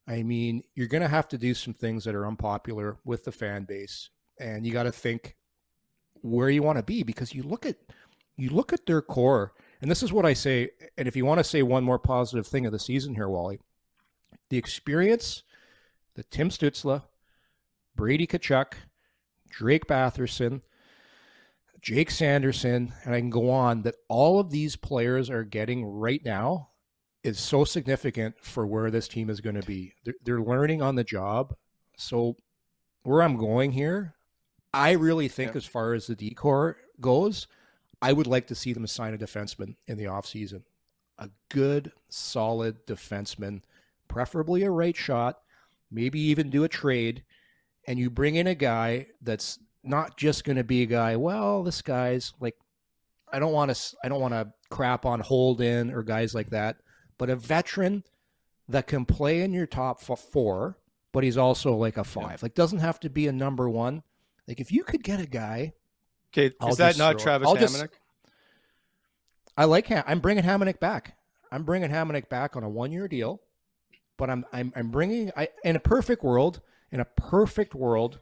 [0.08, 3.32] I mean you're going to have to do some things that are unpopular with the
[3.32, 4.08] fan base,
[4.40, 5.36] and you got to think
[6.22, 7.76] where you want to be because you look at
[8.38, 10.70] you look at their core, and this is what I say.
[10.96, 13.58] And if you want to say one more positive thing of the season here, Wally,
[14.48, 15.42] the experience
[16.14, 17.02] that Tim Stützle,
[17.94, 18.72] Brady Tkachuk,
[19.50, 20.62] Drake Batherson,
[21.80, 26.24] Jake Sanderson, and I can go on, that all of these players are getting right
[26.24, 26.70] now
[27.22, 29.92] is so significant for where this team is going to be.
[30.04, 31.54] They're, they're learning on the job.
[31.96, 32.36] So,
[33.04, 34.14] where I'm going here,
[34.74, 35.58] I really think, Yeah.
[35.58, 37.46] as far as the decor goes,
[38.02, 40.62] I would like to see them sign a defenseman in the offseason.
[41.18, 43.62] A good, solid defenseman,
[44.08, 45.40] preferably a right shot,
[45.90, 47.24] maybe even do a trade.
[47.86, 51.16] And you bring in a guy that's not just going to be a guy.
[51.16, 52.56] Well, this guy's like,
[53.32, 53.96] I don't want to.
[54.04, 56.76] I don't want to crap on Holden or guys like that.
[57.18, 58.04] But a veteran
[58.68, 60.78] that can play in your top four,
[61.12, 62.42] but he's also like a five.
[62.42, 64.02] Like doesn't have to be a number one.
[64.48, 65.72] Like if you could get a guy,
[66.36, 67.90] Okay, I'll is that not Travis I'll just- Hamonic?
[69.56, 69.86] I like.
[69.86, 71.16] Ham- I'm bringing Hamonic back.
[71.50, 73.40] I'm bringing Hamonic back on a one year deal.
[74.18, 75.30] But I'm I'm I'm bringing.
[75.36, 76.60] I in a perfect world.
[76.92, 78.20] In a perfect world,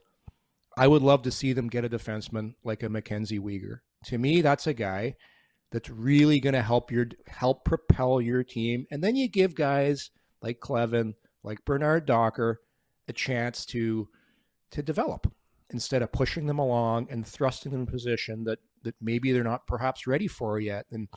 [0.77, 3.79] I would love to see them get a defenseman like a Mackenzie Weegar.
[4.05, 5.15] To me, that's a guy
[5.71, 8.85] that's really going to help your help propel your team.
[8.91, 12.61] And then you give guys like Kleven, like Bernard Docker,
[13.07, 14.07] a chance to
[14.71, 15.31] to develop
[15.71, 19.43] instead of pushing them along and thrusting them in a position that that maybe they're
[19.43, 20.85] not perhaps ready for yet.
[20.91, 21.07] And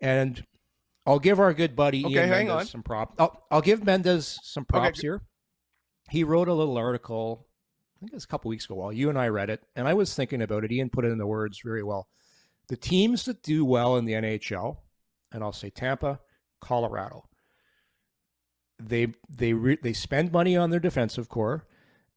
[0.00, 0.44] and
[1.06, 2.66] I'll give our good buddy Okay, Ian hang Mendez on.
[2.66, 3.14] some prop.
[3.18, 5.04] I'll, I'll give Mendez some Okay, props good.
[5.06, 5.22] here.
[6.12, 7.46] He wrote a little article,
[7.96, 8.74] I think it was a couple weeks ago.
[8.74, 10.72] While you and I read it, and I was thinking about it.
[10.72, 12.08] Ian put it in the words very well.
[12.68, 14.76] The teams that do well in the NHL
[15.32, 16.20] and I'll say Tampa,
[16.60, 17.28] Colorado.
[18.78, 21.66] They they re, they spend money on their defensive core,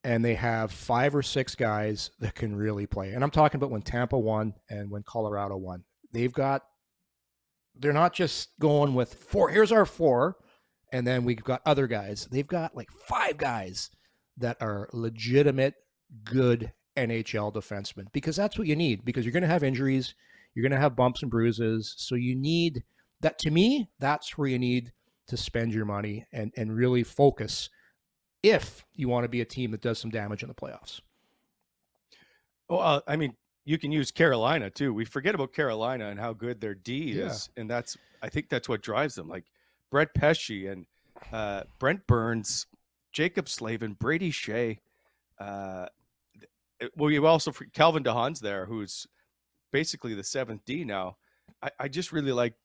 [0.04, 3.14] and they have five or six guys that can really play.
[3.14, 5.84] And I'm talking about when Tampa won and when Colorado won.
[6.12, 6.64] They've got
[7.78, 9.50] they're not just going with four.
[9.50, 10.38] Here's our four,
[10.96, 12.26] and then we've got other guys.
[12.32, 13.90] They've got like five guys
[14.38, 15.74] that are legitimate,
[16.24, 19.04] good NHL defensemen because that's what you need.
[19.04, 20.16] Because you're going to have injuries,
[20.54, 21.96] you're going to have bumps and bruises.
[21.98, 22.82] So you need
[23.20, 23.38] that.
[23.40, 24.94] To me, that's where you need
[25.28, 27.70] to spend your money and and really focus
[28.42, 31.02] if you want to be a team that does some damage in the playoffs.
[32.70, 34.94] Well, uh, I mean, you can use Carolina too.
[34.94, 37.62] We forget about Carolina and how good their D is, yeah.
[37.62, 39.28] and that's I think that's what drives them.
[39.28, 39.44] Like
[39.96, 40.86] Brett Pesce and
[41.32, 42.68] uh, Brent Burns,
[43.14, 44.80] Jaccob Slavin, Brady Skjei.
[45.40, 45.86] Uh,
[46.98, 49.08] well, you also Calvin DeHaan's there, who's
[49.72, 51.16] basically the seventh D now.
[51.64, 52.56] I, I just really like.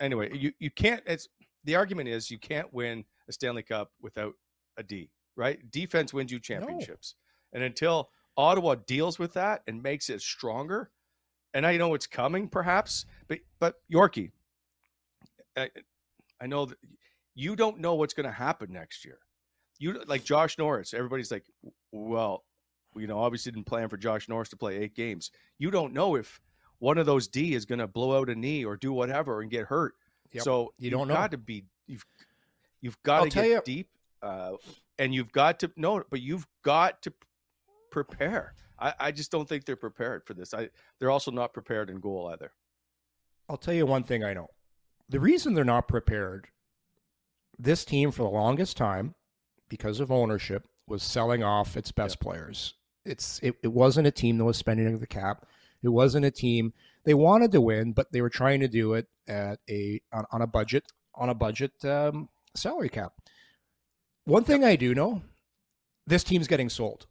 [0.00, 1.00] Anyway, you you can't.
[1.06, 1.28] It's
[1.62, 4.34] the argument is you can't win a Stanley Cup without
[4.76, 5.60] a D, right?
[5.70, 7.14] Defense wins you championships,
[7.52, 7.58] no.
[7.58, 10.90] and until Ottawa deals with that and makes it stronger.
[11.54, 14.32] And I know it's coming, perhaps, but but Yorkie,
[16.42, 16.78] I, know that
[17.34, 19.18] you don't know what's going to happen next year.
[19.78, 20.94] You like Josh Norris.
[20.94, 21.44] Everybody's like,
[21.90, 22.44] well,
[22.96, 25.30] you know, obviously didn't plan for Josh Norris to play eight games.
[25.58, 26.40] You don't know if
[26.78, 29.50] one of those D is going to blow out a knee or do whatever and
[29.50, 29.94] get hurt.
[30.32, 30.44] Yep.
[30.44, 31.14] So you don't know.
[31.14, 32.04] Got to be you've
[32.80, 33.88] you've got to get you, deep,
[34.22, 34.52] uh,
[34.98, 37.12] and you've got to no, but you've got to
[37.90, 38.54] prepare.
[38.78, 40.54] I, I just don't think they're prepared for this.
[40.54, 42.52] I they're also not prepared in goal either.
[43.48, 44.48] I'll tell you one thing I know.
[45.12, 46.48] The reason they're not prepared,
[47.58, 49.14] this team for the longest time,
[49.68, 52.24] because of ownership, was selling off its best yeah.
[52.24, 52.74] players.
[53.04, 55.44] It's it, it wasn't a team that was spending the cap.
[55.82, 56.72] It wasn't a team
[57.04, 60.40] they wanted to win, but they were trying to do it at a on, on
[60.40, 63.12] a budget on a budget um, salary cap.
[64.24, 65.20] One thing I do know,
[66.06, 67.06] this team's getting sold.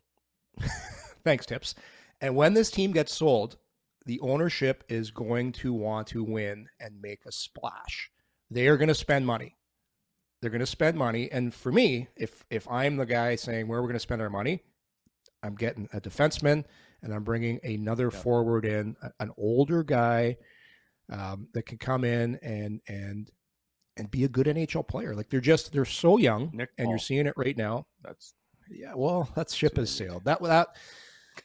[1.24, 1.76] Thanks, Tips.
[2.20, 3.58] And when this team gets sold,
[4.06, 8.12] the ownership is going to want to win and make a splash.
[8.50, 9.56] They are going to spend money.
[10.42, 11.32] They're going to spend money.
[11.32, 14.30] And for me, if if I'm the guy saying where we're going to spend our
[14.30, 14.64] money,
[15.44, 16.66] I'm getting a defenseman
[17.04, 18.20] and I'm bringing another yeah.
[18.20, 20.38] forward in, an older guy
[21.12, 23.32] um, that can come in and and
[23.98, 25.16] and be a good NHL player.
[25.16, 26.94] Like they're just they're so young, Nick and Paul.
[26.94, 27.86] you're seeing it right now.
[28.04, 28.34] That's
[28.70, 30.26] yeah, well, that ship has sailed.
[30.26, 30.70] That without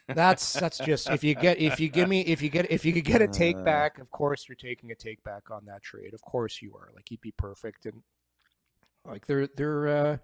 [0.09, 2.92] that's that's just if you get if you give me if you get if you
[2.92, 3.62] could get a take uh.
[3.62, 6.14] back, of course you're taking a take back on that trade.
[6.14, 6.90] Of course you are.
[6.94, 8.03] Like he'd be perfect and
[9.05, 10.16] like they're they're uh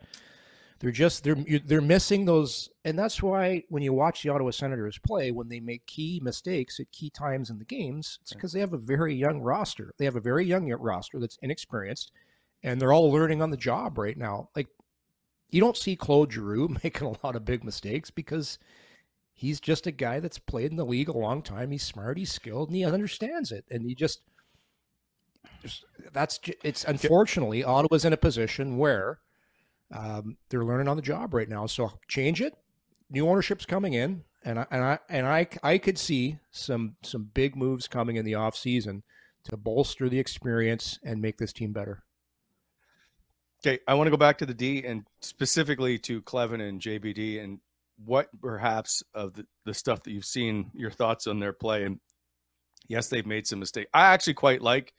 [0.81, 4.99] they're just they're they're missing those and that's why when you watch the Ottawa Senators
[4.99, 8.61] play when they make key mistakes at key times in the games, it's because they
[8.61, 9.93] have a very young roster.
[9.99, 12.13] They have a very young roster that's inexperienced
[12.65, 14.49] and they're all learning on the job right now.
[14.57, 14.69] Like
[15.51, 18.59] you don't see Claude Giroux making a lot of big mistakes because
[19.35, 21.71] he's just a guy that's played in the league a long time.
[21.71, 23.65] He's smart, he's skilled, and he understands it.
[23.71, 24.23] And he just
[26.13, 29.19] that's it's unfortunately Ottawa's in a position where
[29.95, 31.67] um, they're learning on the job right now.
[31.67, 32.57] So change it.
[33.11, 37.31] New ownership's coming in, and I and I and I I could see some some
[37.35, 39.03] big moves coming in the off season
[39.45, 42.03] to bolster the experience and make this team better.
[43.65, 47.43] Okay, I want to go back to the D and specifically to Kleven and JBD
[47.43, 47.61] and
[48.05, 51.85] what perhaps of the, the stuff that you've seen, your thoughts on their play.
[51.85, 51.99] And
[52.89, 53.91] yes, they've made some mistakes.
[53.95, 54.93] I actually quite like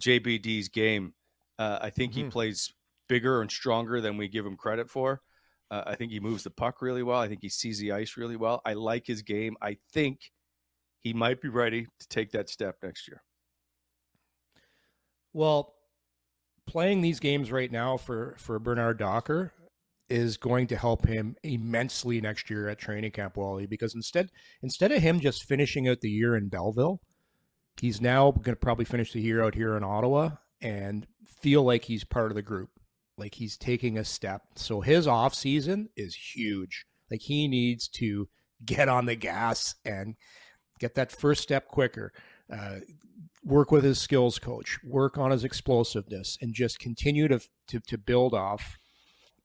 [0.00, 1.14] JBD's game.
[1.58, 2.24] Uh, I think mm-hmm.
[2.24, 2.72] he plays
[3.08, 5.20] bigger and stronger than we give him credit for.
[5.70, 7.18] Uh, I think he moves the puck really well.
[7.18, 8.60] I think he sees the ice really well.
[8.64, 9.56] I like his game.
[9.62, 10.20] I think
[11.00, 13.22] he might be ready to take that step next year.
[15.32, 15.74] Well,
[16.66, 19.52] playing these games right now for for Bernard Docker
[20.08, 24.30] is going to help him immensely next year at training camp, Wally, because instead
[24.62, 27.00] instead of him just finishing out the year in Belleville,
[27.80, 31.06] he's now going to probably finish the year out here in Ottawa and
[31.40, 32.70] feel like he's part of the group,
[33.16, 34.42] like he's taking a step.
[34.56, 36.84] So his off season is huge.
[37.10, 38.28] Like he needs to
[38.64, 40.16] get on the gas and
[40.80, 42.12] get that first step quicker.
[42.52, 42.80] Uh,
[43.44, 47.98] work with his skills coach, work on his explosiveness, and just continue to, to, to
[47.98, 48.78] build off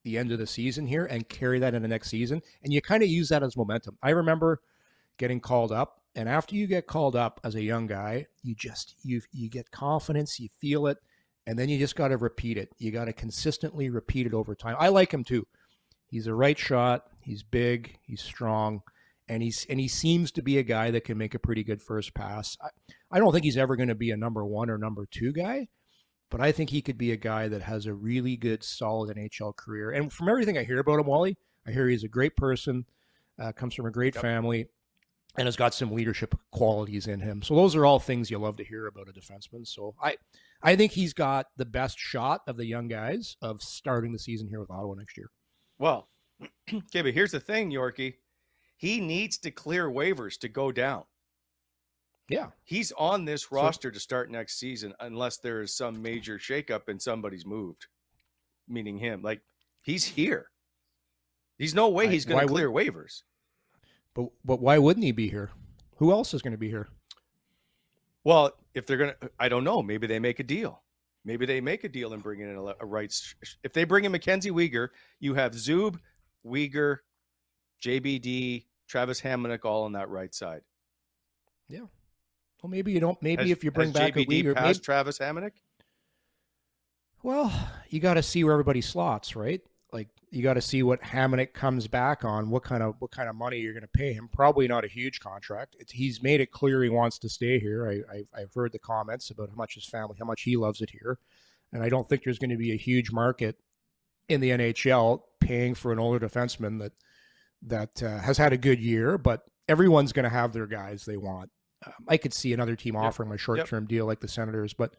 [0.03, 2.41] the end of the season here and carry that in the next season.
[2.63, 3.97] And you kind of use that as momentum.
[4.01, 4.61] I remember
[5.17, 8.95] getting called up, and after you get called up as a young guy, you just
[9.03, 10.97] you you get confidence, you feel it,
[11.45, 12.69] and then you just got to repeat it.
[12.77, 14.75] You got to consistently repeat it over time.
[14.79, 15.45] I like him too.
[16.07, 17.03] He's a right shot.
[17.23, 17.97] He's big.
[18.01, 18.81] He's strong
[19.29, 21.81] and he's and he seems to be a guy that can make a pretty good
[21.81, 22.57] first pass.
[22.61, 22.69] I,
[23.11, 25.67] I don't think he's ever going to be a number one or number two guy,
[26.29, 29.55] but I think he could be a guy that has a really good, solid NHL
[29.55, 29.91] career.
[29.91, 32.85] And from everything I hear about him, Wally, I hear he's a great person,
[33.39, 34.21] uh, comes from a great Yep.
[34.21, 34.67] family,
[35.37, 37.41] and has got some leadership qualities in him.
[37.41, 39.65] So those are all things you love to hear about a defenseman.
[39.65, 40.17] So I,
[40.61, 44.47] I think he's got the best shot of the young guys of starting the season
[44.47, 45.29] here with Ottawa next year.
[45.77, 46.09] Well,
[46.73, 48.15] okay, but here's the thing, Yorkie.
[48.77, 51.03] He needs to clear waivers to go down.
[52.29, 52.47] Yeah.
[52.63, 57.01] He's on this roster to start next season unless there is some major shakeup and
[57.01, 57.87] somebody's moved,
[58.67, 59.21] meaning him.
[59.21, 59.41] Like
[59.81, 60.49] he's here.
[61.57, 63.23] He's no way he's going to would- clear waivers.
[64.13, 65.51] But but why wouldn't he be here?
[65.97, 66.87] Who else is going to be here?
[68.23, 69.81] Well, if they're going to, I don't know.
[69.81, 70.81] Maybe they make a deal.
[71.25, 73.35] Maybe they make a deal and bring in a, a rights.
[73.63, 75.97] If they bring in Mackenzie Weegar, you have Zub,
[76.45, 76.97] Weegar,
[77.81, 80.61] JBD, Travis Hamonic all on that right side.
[81.67, 81.85] Yeah.
[82.61, 83.21] Well, maybe you don't.
[83.21, 85.51] Maybe Has- if you bring back a JBD Weegar, past maybe, Travis Hamonic,
[87.23, 87.53] well,
[87.89, 89.61] you got to see where everybody slots, right?
[89.91, 92.49] Like you got to see what Hamonic comes back on.
[92.49, 94.29] What kind of what kind of money you're going to pay him?
[94.31, 95.75] Probably not a huge contract.
[95.79, 97.87] It's, he's made it clear he wants to stay here.
[97.87, 100.81] I, I I've heard the comments about how much his family, how much he loves
[100.81, 101.17] it here,
[101.73, 103.57] and I don't think there's going to be a huge market
[104.27, 106.93] in the NHL paying for an older defenseman that
[107.63, 111.17] that uh, has had a good year, but everyone's going to have their guys they
[111.17, 111.49] want.
[111.85, 113.03] Um, I could see another team Yep.
[113.03, 114.93] offering a short-term deal like the Senators, but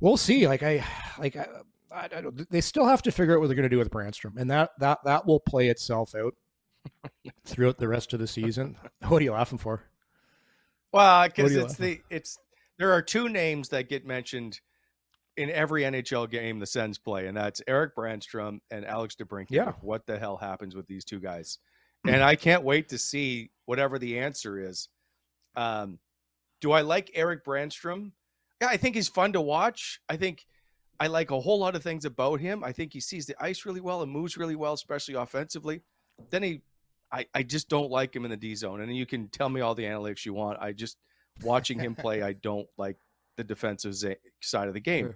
[0.00, 0.46] we'll see.
[0.46, 0.84] Like I,
[1.18, 1.46] like I,
[1.92, 3.90] I, I don't, they still have to figure out what they're going to do with
[3.90, 6.34] Brannstrom, and that that that will play itself out
[7.44, 8.76] throughout the rest of the season.
[9.08, 9.82] What are you laughing for?
[10.92, 12.38] Well, because it's the it's
[12.78, 14.60] there are two names that get mentioned
[15.36, 19.50] in every NHL game the Sens play, and that's Eric Brannstrom and Alex DeBrincat.
[19.50, 19.72] Yeah.
[19.80, 21.58] What the hell happens with these two guys?
[22.06, 24.88] And I can't wait to see whatever the answer is.
[25.56, 25.98] Um,
[26.60, 28.12] do I like Eric Brannstrom?
[28.60, 30.00] Yeah, I think he's fun to watch.
[30.08, 30.46] I think
[31.00, 32.64] I like a whole lot of things about him.
[32.64, 35.82] I think he sees the ice really well and moves really well, especially offensively.
[36.30, 36.62] Then he
[37.12, 38.80] I, I just don't like him in the D zone.
[38.80, 40.58] And you can tell me all the analytics you want.
[40.60, 40.96] I just
[41.42, 42.96] watching him play, I don't like
[43.36, 43.94] the defensive
[44.40, 45.14] side of the game.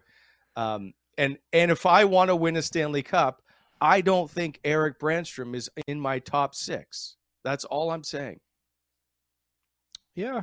[0.56, 3.42] Um, and and if I want to win a Stanley Cup,
[3.80, 7.16] I don't think Eric Brannstrom is in my top six.
[7.44, 8.40] That's all I'm saying.
[10.20, 10.42] Yeah,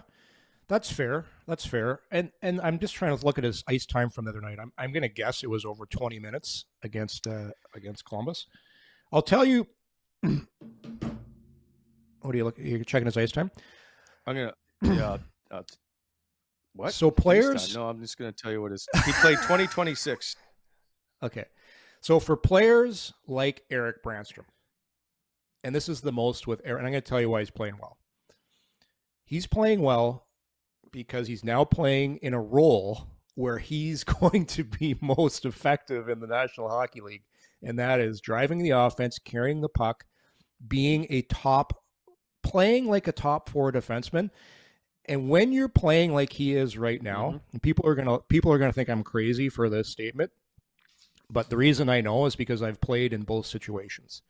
[0.67, 1.25] that's fair.
[1.47, 2.01] That's fair.
[2.11, 4.57] And and I'm just trying to look at his ice time from the other night.
[4.59, 8.47] I'm I'm going to guess it was over 20 minutes against uh, against Columbus.
[9.11, 9.67] I'll tell you.
[10.21, 10.41] what
[12.33, 12.65] are you looking?
[12.65, 13.51] You're checking his ice time.
[14.25, 15.17] I'm gonna yeah.
[15.49, 15.61] Uh,
[16.73, 16.93] what?
[16.93, 18.87] So players- No, I'm just gonna tell you what is.
[19.05, 20.35] He played 2026.
[21.23, 21.45] Okay.
[22.01, 24.43] So for players like Eric Brannstrom,
[25.63, 27.49] and this is the most with Eric, and I'm going to tell you why he's
[27.49, 27.97] playing well.
[29.27, 30.25] He's playing well
[30.91, 36.21] because he's now playing in a role where he's going to be most effective in
[36.21, 37.23] the National Hockey League,
[37.61, 40.05] and that is driving the offense, carrying the puck,
[40.65, 41.83] being a top,
[42.41, 44.29] playing like a top four defenseman.
[45.09, 47.37] And when you're playing like he is right now, mm-hmm.
[47.51, 50.31] and people are gonna people are gonna think I'm crazy for this statement,
[51.29, 54.21] but the reason I know is because I've played in both situations.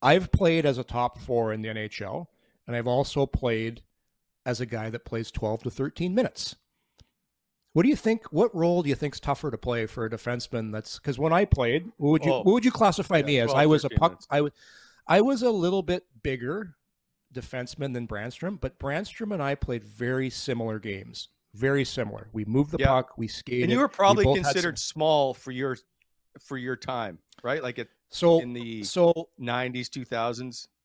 [0.00, 2.26] I've played as a top four in the NHL,
[2.66, 3.82] and I've also played
[4.46, 6.56] as a guy that plays 12 to 13 minutes.
[7.74, 8.24] What do you think?
[8.32, 10.72] What role do you think's tougher to play for a defenseman?
[10.72, 13.48] That's because when I played, what would you Oh, what would you classify me as?
[13.50, 14.10] 12, I was a 13 puck.
[14.12, 14.26] minutes.
[14.30, 14.52] I was
[15.08, 16.76] I was a little bit bigger
[17.34, 21.28] defenseman than Brannstrom, but Brannstrom and I played very similar games.
[21.54, 22.28] Very similar.
[22.32, 22.86] We moved the Yeah.
[22.88, 23.18] puck.
[23.18, 23.64] We skated.
[23.64, 25.76] and you were probably both had some- considered small for your
[26.40, 27.62] for your time, right?
[27.62, 27.88] Like it.
[28.10, 30.68] so in the so 90s, 2000s.
[30.68, 30.75] Yeah.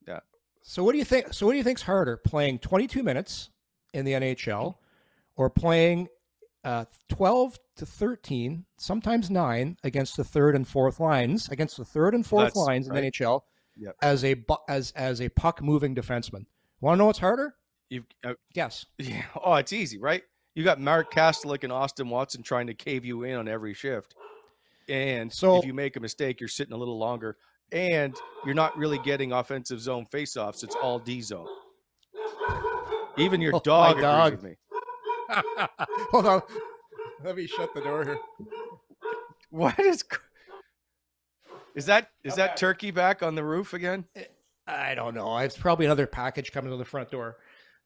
[0.63, 1.33] So what do you think?
[1.33, 3.49] So what do you think's harder, playing 22 minutes
[3.93, 4.75] in the NHL,
[5.35, 6.07] or playing
[6.63, 12.13] uh, 12 to 13, sometimes nine, against the third and fourth lines, against the third
[12.13, 13.01] and fourth That's lines in the.
[13.01, 13.41] NHL,
[13.77, 13.95] Yep.
[14.01, 14.35] as a
[14.67, 16.45] as as a puck moving defenseman?
[16.81, 17.55] Want to know what's harder?
[17.89, 18.85] You've uh, Yes.
[18.99, 19.23] Yeah.
[19.43, 20.23] Oh, it's easy, right?
[20.53, 24.13] You got Mark Kastelic and Austin Watson trying to cave you in on every shift.
[24.89, 27.37] And So- if you make a mistake, you're sitting a little longer.
[27.71, 28.15] And
[28.45, 30.63] you're not really getting offensive zone faceoffs.
[30.63, 31.47] It's all D zone.
[33.17, 34.31] Even your Oh, dog agrees dog.
[34.33, 34.55] with me.
[36.11, 36.41] Hold on.
[37.23, 38.17] Let me shut the door here.
[39.49, 40.03] What is
[41.75, 44.05] is that is that turkey back on the roof again?
[44.15, 44.23] Eh,
[44.67, 45.37] I don't know.
[45.37, 47.37] It's probably another package coming to the front door.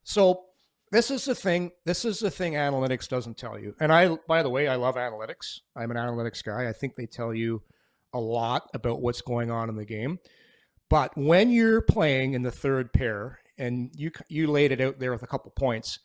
[0.02, 0.44] So
[0.92, 1.72] this is the thing.
[1.84, 3.74] This is the thing analytics doesn't tell you.
[3.80, 5.60] And I, by the way, I love analytics.
[5.76, 6.68] I'm an analytics guy.
[6.68, 7.62] I think they tell you
[8.12, 10.18] a lot about what's going on in the game.
[10.88, 15.12] But when you're playing in the third pair, and you you laid it out there
[15.12, 15.98] with a couple points,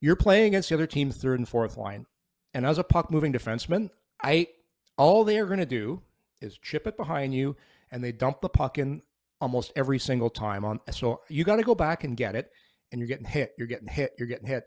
[0.00, 2.06] you're playing against the other team's third and fourth line.
[2.54, 3.90] And as a puck moving defenseman,
[4.22, 4.48] I
[4.96, 6.02] all they are going to do
[6.40, 7.56] is chip it behind you
[7.90, 9.02] and they dump the puck in
[9.40, 12.50] almost every single time on so you got to go back and get it
[12.90, 14.64] and you're getting hit you're getting hit you're getting hit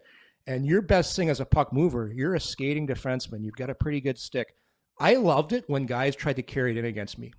[0.47, 3.75] and your best thing as a puck mover you're a skating defenseman you've got a
[3.75, 4.55] pretty good stick
[4.99, 7.31] i loved it when guys tried to carry it in against me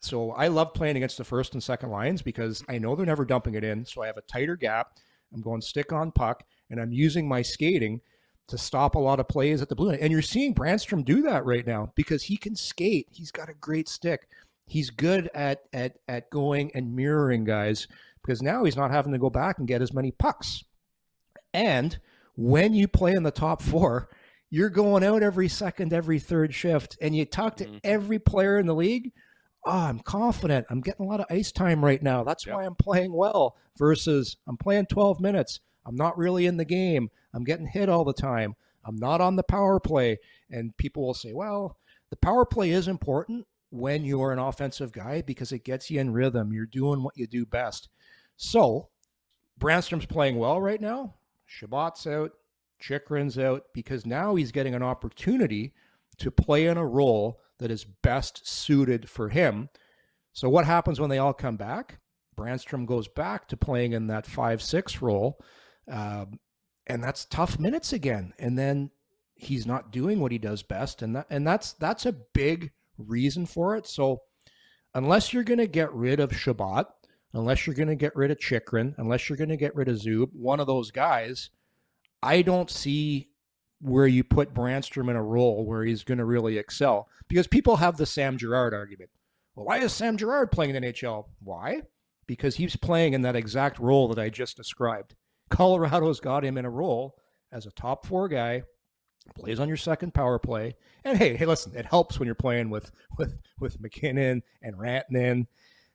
[0.00, 3.24] so i love playing against the first and second lines because i know they're never
[3.24, 4.92] dumping it in so i have a tighter gap
[5.34, 8.00] i'm going stick on puck and i'm using my skating
[8.48, 9.98] to stop a lot of plays at the blue line.
[10.00, 13.06] And you're seeing Brannstrom do that right now because he can skate.
[13.10, 14.28] He's got a great stick.
[14.66, 17.86] He's good at at at going and mirroring guys
[18.20, 20.64] because now he's not having to go back and get as many pucks.
[21.54, 21.98] And
[22.36, 24.08] when you play in the top four,
[24.50, 27.78] you're going out every second, every third shift, and you talk to mm-hmm.
[27.84, 29.12] every player in the league.
[29.64, 30.66] Oh, I'm confident.
[30.70, 32.24] I'm getting a lot of ice time right now.
[32.24, 32.54] That's yep.
[32.54, 33.56] why I'm playing well.
[33.76, 35.60] Versus I'm playing 12 minutes.
[35.84, 37.10] I'm not really in the game.
[37.34, 38.54] I'm getting hit all the time.
[38.84, 40.18] I'm not on the power play.
[40.50, 41.76] And people will say, well,
[42.10, 46.12] the power play is important when you're an offensive guy because it gets you in
[46.12, 46.52] rhythm.
[46.52, 47.88] You're doing what you do best.
[48.36, 48.88] So
[49.60, 51.14] Brannstrom's playing well right now.
[51.48, 52.32] Chabot's out.
[52.80, 55.72] Chychrun's out because now he's getting an opportunity
[56.18, 59.68] to play in a role that is best suited for him.
[60.32, 61.98] So what happens when they all come back?
[62.36, 65.40] Brannstrom goes back to playing in that 5 6 role.
[65.90, 66.38] Um,
[66.86, 68.32] and that's tough minutes again.
[68.38, 68.90] And then
[69.38, 73.46] he's not doing what he does best, and that and that's that's a big reason
[73.46, 73.86] for it.
[73.86, 74.22] So
[74.94, 76.86] unless you're going to get rid of Chabot,
[77.32, 79.96] unless you're going to get rid of Chychrun, unless you're going to get rid of
[79.96, 81.50] Zub, one of those guys,
[82.22, 83.28] I don't see
[83.80, 87.08] where you put Brannstrom in a role where he's going to really excel.
[87.28, 89.10] Because people have the Sam Girard argument.
[89.54, 91.26] Well, why is Sam Girard playing in the NHL?
[91.40, 91.82] Why?
[92.26, 95.14] Because he's playing in that exact role that I just described.
[95.50, 97.16] Colorado's got him in a role
[97.52, 98.62] as a top four guy,
[99.34, 100.76] plays on your second power play.
[101.04, 105.46] And hey, hey, listen, it helps when you're playing with with with MacKinnon and Rantanen.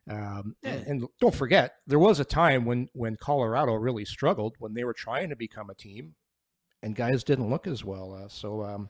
[0.10, 4.74] Um, and, and, don't forget, there was a time when when Colorado really struggled when
[4.74, 6.16] they were trying to become a team,
[6.82, 8.14] and guys didn't look as well.
[8.14, 8.90] Uh, so, um,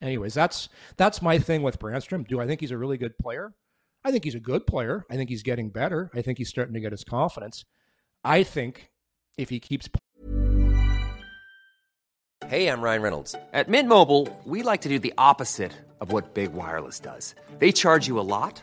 [0.00, 2.26] anyways, that's that's my thing with Brannstrom.
[2.28, 3.54] Do I think he's a really good player?
[4.04, 5.04] I think he's a good player.
[5.10, 6.10] I think he's getting better.
[6.14, 7.64] I think he's starting to get his confidence.
[8.24, 8.90] I think
[9.36, 9.88] if he keeps.
[12.46, 13.34] Hey, I'm Ryan Reynolds.
[13.52, 17.34] At Mint Mobile, we like to do the opposite of what Big Wireless does.
[17.58, 18.62] They charge you a lot,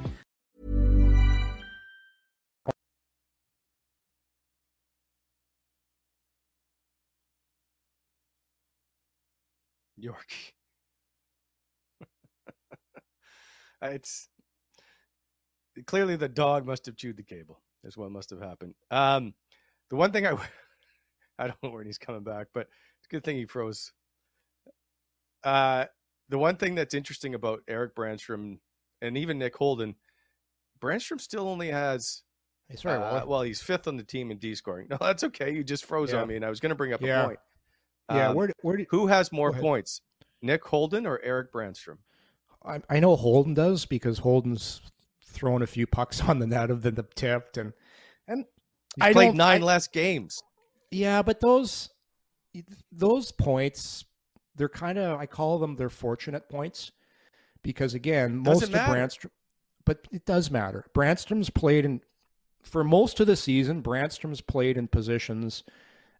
[10.01, 10.27] York.
[13.81, 14.29] it's
[15.85, 17.61] clearly the dog must have chewed the cable.
[17.83, 18.75] Is what must have happened.
[18.91, 19.33] Um,
[19.89, 20.31] the one thing I,
[21.39, 23.91] I don't know when he's coming back, but it's a good thing he froze.
[25.43, 25.85] Uh,
[26.29, 28.59] the one thing that's interesting about Eric Brannstrom
[29.01, 29.95] and even Nick Holden,
[30.79, 32.23] Brannstrom still only has.
[32.75, 34.87] Sorry, uh, well, he's fifth on the team in D scoring.
[34.89, 35.53] No, that's okay.
[35.53, 36.21] You just froze yeah.
[36.21, 37.23] on me, and I was going to bring up yeah.
[37.23, 37.39] a point.
[38.15, 40.01] Yeah, um, where, where who has more points,
[40.41, 41.97] Nick Holden or Eric Brannstrom?
[42.63, 44.81] I, I know Holden does because Holden's
[45.23, 47.73] thrown a few pucks on the net of the, tipped and
[48.27, 48.45] and
[48.95, 50.43] He's I played nine I, less games.
[50.89, 51.89] Yeah, but those
[52.91, 54.03] those points,
[54.55, 56.91] they're kind of I call them they're fortunate points
[57.63, 59.31] because again, most of Brannstrom,
[59.85, 60.85] but it does matter.
[60.93, 62.01] Brannstrom's played in
[62.63, 65.63] for most of the season, Brannstrom's played in positions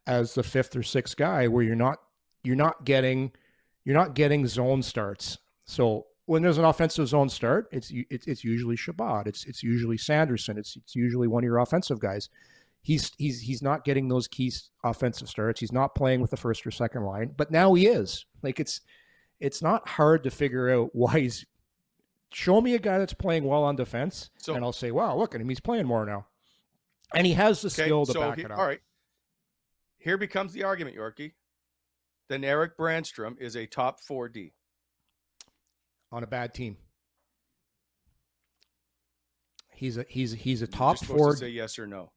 [0.08, 2.00] as the fifth or sixth guy where you're not
[2.44, 3.32] you're not getting
[3.84, 5.38] you're not getting zone starts.
[5.66, 9.98] So when there's an offensive zone start, it's it's, it's usually Chabot, it's it's usually
[9.98, 12.30] Sanderson, it's it's usually one of your offensive guys.
[12.84, 14.52] He's he's he's not getting those key
[14.84, 15.60] offensive starts.
[15.60, 18.26] He's not playing with the first or second line, but now he is.
[18.42, 18.82] Like it's
[19.40, 21.46] it's not hard to figure out why he's
[22.34, 25.36] show me a guy that's playing well on defense, so, and I'll say, wow, look
[25.36, 26.28] at him, he's playing more now,
[27.14, 28.58] and he has the okay, skill to so back he, it up.
[28.58, 28.80] All right,
[30.02, 31.34] here becomes the argument, Yorkie.
[32.28, 34.54] Then Eric Brannstrom is a top four D
[36.12, 36.78] on a bad team.
[39.74, 41.36] He's a he's he's a top four.
[41.36, 42.12] say yes or no.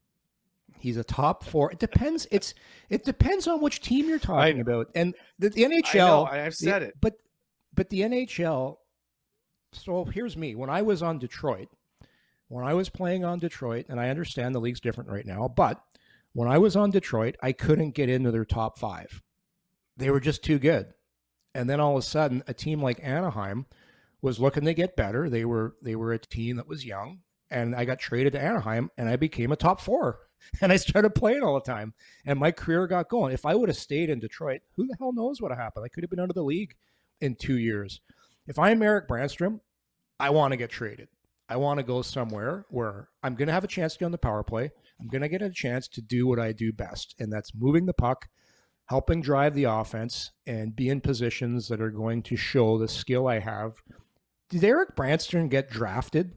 [0.77, 1.71] He's a top four.
[1.71, 2.27] It depends.
[2.31, 2.53] It's
[2.89, 4.87] it depends on which team you're talking about.
[4.95, 6.29] And the, the NHL.
[6.29, 6.95] I have said it.
[7.01, 7.15] But
[7.73, 8.77] but the NHL.
[9.73, 10.55] So here's me.
[10.55, 11.67] When I was on Detroit,
[12.47, 15.81] when I was playing on Detroit, and I understand the league's different right now, but
[16.35, 19.21] when I was on Detroit, I couldn't get into their top five.
[19.95, 20.87] They were just too good.
[21.53, 23.67] And then all of a sudden, a team like Anaheim
[24.21, 25.29] was looking to get better.
[25.29, 27.19] They were they were a team that was young,
[27.49, 30.19] and I got traded to Anaheim, and I became a top four,
[30.61, 31.93] and I started playing all the time,
[32.25, 33.33] and my career got going.
[33.33, 35.85] If I would have stayed in Detroit, who the hell knows what happened?
[35.85, 36.75] I could have been out of the league
[37.21, 38.01] in two years.
[38.45, 39.61] If I'm Eric Brannstrom,
[40.19, 41.07] I want to get traded.
[41.47, 44.11] I want to go somewhere where I'm going to have a chance to get on
[44.11, 44.71] the power play.
[44.99, 47.85] I'm going to get a chance to do what I do best, and that's moving
[47.85, 48.27] the puck,
[48.85, 53.27] helping drive the offense, and be in positions that are going to show the skill
[53.27, 53.81] I have.
[54.49, 56.33] Did Eric Brannstrom get drafted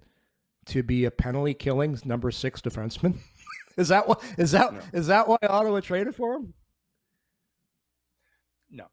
[0.66, 3.18] to be a penalty killing number six defenseman?
[3.76, 4.80] is that what is that no.
[4.92, 6.54] is that why Ottawa traded for him?
[8.70, 8.86] No.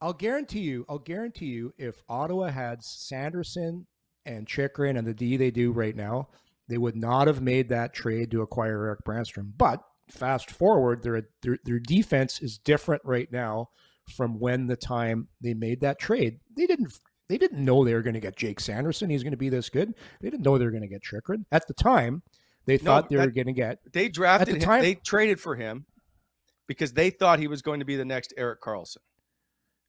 [0.00, 3.86] I'll guarantee you, I'll guarantee you if Ottawa had Sanderson
[4.24, 6.28] and Chychrun and the D they do right now,
[6.68, 9.52] they would not have made that trade to acquire Eric Brannstrom.
[9.56, 13.68] But fast forward, their, their their defense is different right now
[14.14, 16.40] from when the time they made that trade.
[16.56, 16.98] They didn't
[17.28, 19.10] they didn't know they were going to get Jake Sanderson.
[19.10, 19.94] He's going to be this good.
[20.20, 21.44] They didn't know they were going to get Chychrun.
[21.52, 22.22] At the time,
[22.66, 23.78] they thought no, they were going to get.
[23.92, 24.60] They drafted the him.
[24.60, 25.86] Time, they traded for him
[26.66, 28.98] because they thought he was going to be the next Erik Karlsson.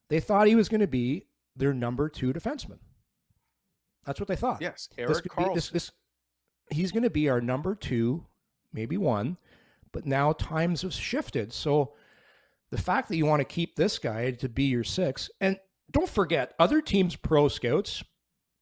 [0.10, 2.80] They thought he was going to be their number two defenseman.
[4.06, 4.62] That's what they thought.
[4.62, 5.56] Yes, Erik Karlsson.
[5.56, 5.92] This, this,
[6.72, 8.26] he's going to be our number two,
[8.74, 9.38] maybe one.
[9.92, 11.52] But now times have shifted.
[11.52, 11.94] So
[12.70, 15.58] the fact that you want to keep this guy to be your six, and
[15.92, 18.04] don't forget, other teams' pro scouts,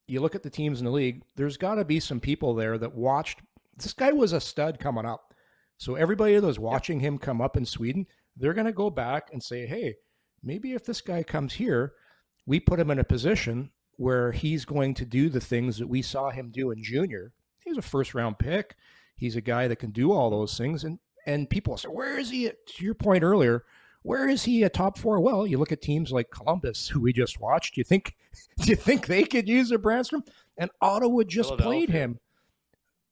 [0.07, 2.77] you look at the teams in the league, there's got to be some people there
[2.77, 3.39] that watched.
[3.75, 5.33] This guy was a stud coming up.
[5.77, 9.29] So everybody that was watching him come up in Sweden, they're going to go back
[9.33, 9.95] and say, hey,
[10.41, 11.93] maybe if this guy comes here,
[12.45, 16.01] we put him in a position where he's going to do the things that we
[16.01, 17.33] saw him do in junior.
[17.67, 18.75] He's a first round pick.
[19.15, 20.83] He's a guy that can do all those things.
[20.83, 22.49] And and people say, where is he?
[22.49, 23.65] To your point earlier,
[24.03, 25.19] where is he a top four?
[25.19, 27.75] Well, you look at teams like Columbus, who we just watched.
[27.75, 28.15] Do you think
[28.61, 30.25] do you think they could use a Brannstrom?
[30.57, 32.19] And Ottawa just played him.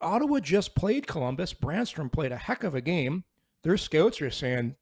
[0.02, 1.54] Ottawa just played Columbus.
[1.54, 3.24] Brannstrom played a heck of a game.
[3.64, 4.76] Their scouts are saying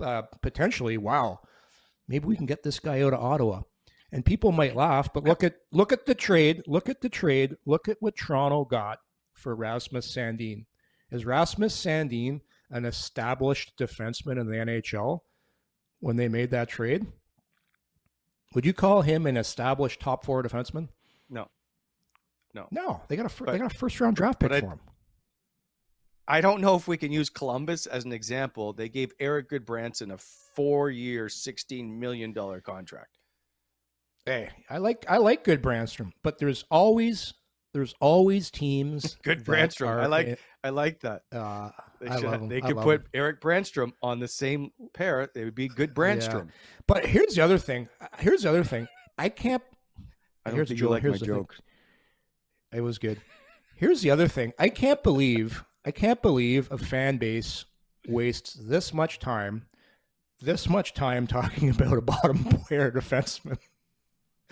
[0.00, 1.40] uh, potentially, wow,
[2.08, 3.62] maybe we can get this guy out of Ottawa.
[4.12, 6.62] And people might laugh, but look at look at the trade.
[6.66, 7.56] Look at the trade.
[7.64, 8.98] Look at what Toronto got
[9.32, 10.66] for Rasmus Sandin.
[11.10, 15.20] Is Rasmus Sandin an established defenseman in the NHL
[16.00, 17.06] when they made that trade?
[18.54, 20.88] Would you call him an established top four defenseman?
[21.30, 21.48] No,
[22.52, 23.00] no, no.
[23.08, 24.80] They got a but, they got a first round draft pick for him.
[26.28, 28.74] I don't know if we can use Columbus as an example.
[28.74, 33.18] They gave Eric Gudbranson a four year, sixteen million dollar contract.
[34.26, 37.34] Hey, I like I like Gudbranson, but there's always
[37.74, 39.16] there's always teams.
[39.22, 40.00] Good Brannstrom.
[40.00, 41.22] I like I like that.
[41.32, 41.70] Uh,
[42.00, 43.06] they, should, they could put him.
[43.14, 45.22] Erik Brannstrom on the same pair.
[45.22, 46.46] It would be good Brannstrom.
[46.46, 46.52] Yeah.
[46.86, 47.88] But here's the other thing.
[48.18, 48.86] Here's the other thing.
[49.18, 49.62] I can't.
[50.44, 51.54] I don't here's think you like my joke.
[51.54, 52.78] Thing.
[52.78, 53.20] It was good.
[53.76, 54.52] Here's the other thing.
[54.58, 55.64] I can't believe.
[55.84, 57.64] I can't believe a fan base
[58.06, 59.66] wastes this much time,
[60.40, 63.58] this much time talking about a bottom player defenseman.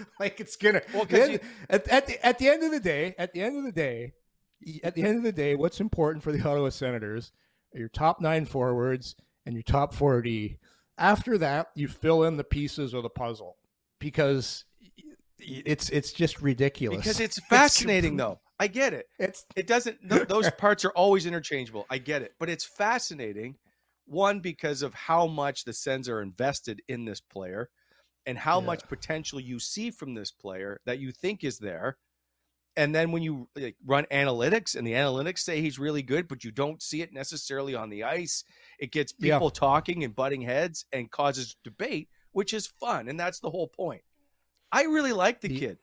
[0.20, 0.82] like it's gonna.
[0.94, 1.38] Well, you,
[1.68, 4.12] at, at the at the end of the day, at the end of the day,
[4.84, 7.32] at the end of the day, what's important for the Ottawa Senators
[7.74, 10.58] are your top nine forwards and your top 40.
[10.98, 13.56] After that, you fill in the pieces of the puzzle
[13.98, 14.64] because
[15.38, 16.98] it's it's just ridiculous.
[16.98, 18.40] Because it's fascinating, it's, though.
[18.58, 19.06] I get it.
[19.18, 19.98] It's it doesn't.
[20.28, 21.86] those parts are always interchangeable.
[21.88, 23.56] I get it, but it's fascinating.
[24.06, 27.70] One because of how much the Sens are invested in this player,
[28.26, 28.66] and how yeah.
[28.66, 31.96] much potential you see from this player that you think is there
[32.76, 36.44] And then when you like, run analytics and the analytics say he's really good, but
[36.44, 38.44] you don't see it necessarily on the ice,
[38.78, 39.34] it gets Yeah.
[39.36, 43.08] people talking and butting heads and causes debate, which is fun.
[43.08, 44.02] And that's the whole point.
[44.70, 45.78] I really like the The- kid.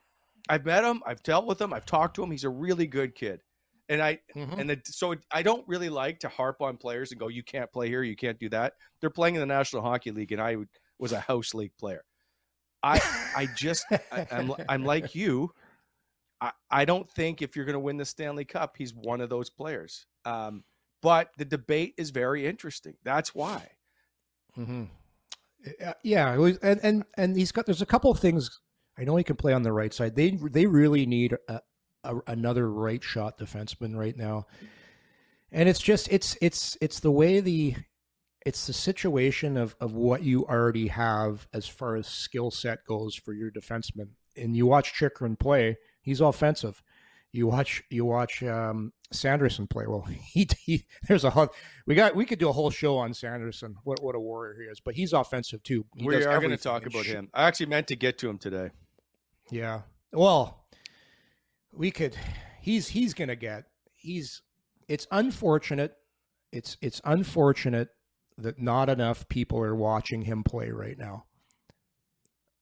[0.47, 2.31] I've met him, I've dealt with him, I've talked to him.
[2.31, 3.41] He's a really good kid.
[3.89, 4.57] And I Mhm.
[4.57, 7.71] and the, so I don't really like to harp on players and go, you can't
[7.71, 8.75] play here, you can't do that.
[9.01, 10.55] They're playing in the National Hockey League, and I
[10.99, 12.03] was a house league player.
[12.83, 12.99] I
[13.35, 15.51] I just I, I'm I'm like you.
[16.39, 19.29] I, I don't think if you're going to win the Stanley Cup, he's one of
[19.29, 20.05] those players.
[20.23, 20.63] Um,
[21.01, 22.93] but the debate is very interesting.
[23.03, 23.69] That's why.
[24.57, 24.83] Mm-hmm.
[26.03, 27.65] Yeah, it was, and and and he's got.
[27.65, 28.59] There's a couple of things.
[28.97, 30.15] I know he can play on the right side.
[30.15, 31.61] They they really need a,
[32.03, 34.45] a, another right shot defenseman right now,
[35.51, 37.75] and it's just it's it's it's the way the
[38.47, 43.13] it's the situation of of what you already have as far as skill set goes
[43.13, 44.07] for your defenseman.
[44.37, 46.81] And you watch Chychrun play; he's offensive.
[47.33, 49.85] You watch you watch um, Sanderson play.
[49.85, 51.49] Well, he, he there's a
[51.85, 53.75] we got we could do a whole show on Sanderson.
[53.83, 55.85] What what a warrior he is, but he's offensive too.
[55.97, 57.29] He we are going to talk about sh- him.
[57.33, 58.69] I actually meant to get to him today.
[59.51, 59.81] Yeah.
[60.13, 60.63] Well,
[61.73, 62.15] we could.
[62.61, 63.65] He's he's gonna get.
[63.91, 64.41] He's.
[64.87, 65.97] It's unfortunate.
[66.53, 67.89] It's it's unfortunate
[68.37, 71.25] that not enough people are watching him play right now.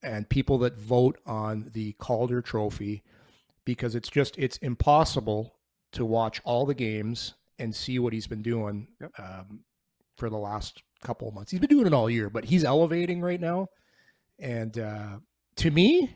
[0.04, 3.04] And people that vote on the Calder Trophy,
[3.66, 5.56] because it's just it's impossible
[5.94, 9.12] to watch all the games and see what he's been doing Yep.
[9.20, 9.62] um,
[10.18, 11.52] for the last couple of months.
[11.52, 13.68] He's been doing it all year, but he's elevating right now.
[14.40, 15.18] And uh,
[15.58, 16.16] to me,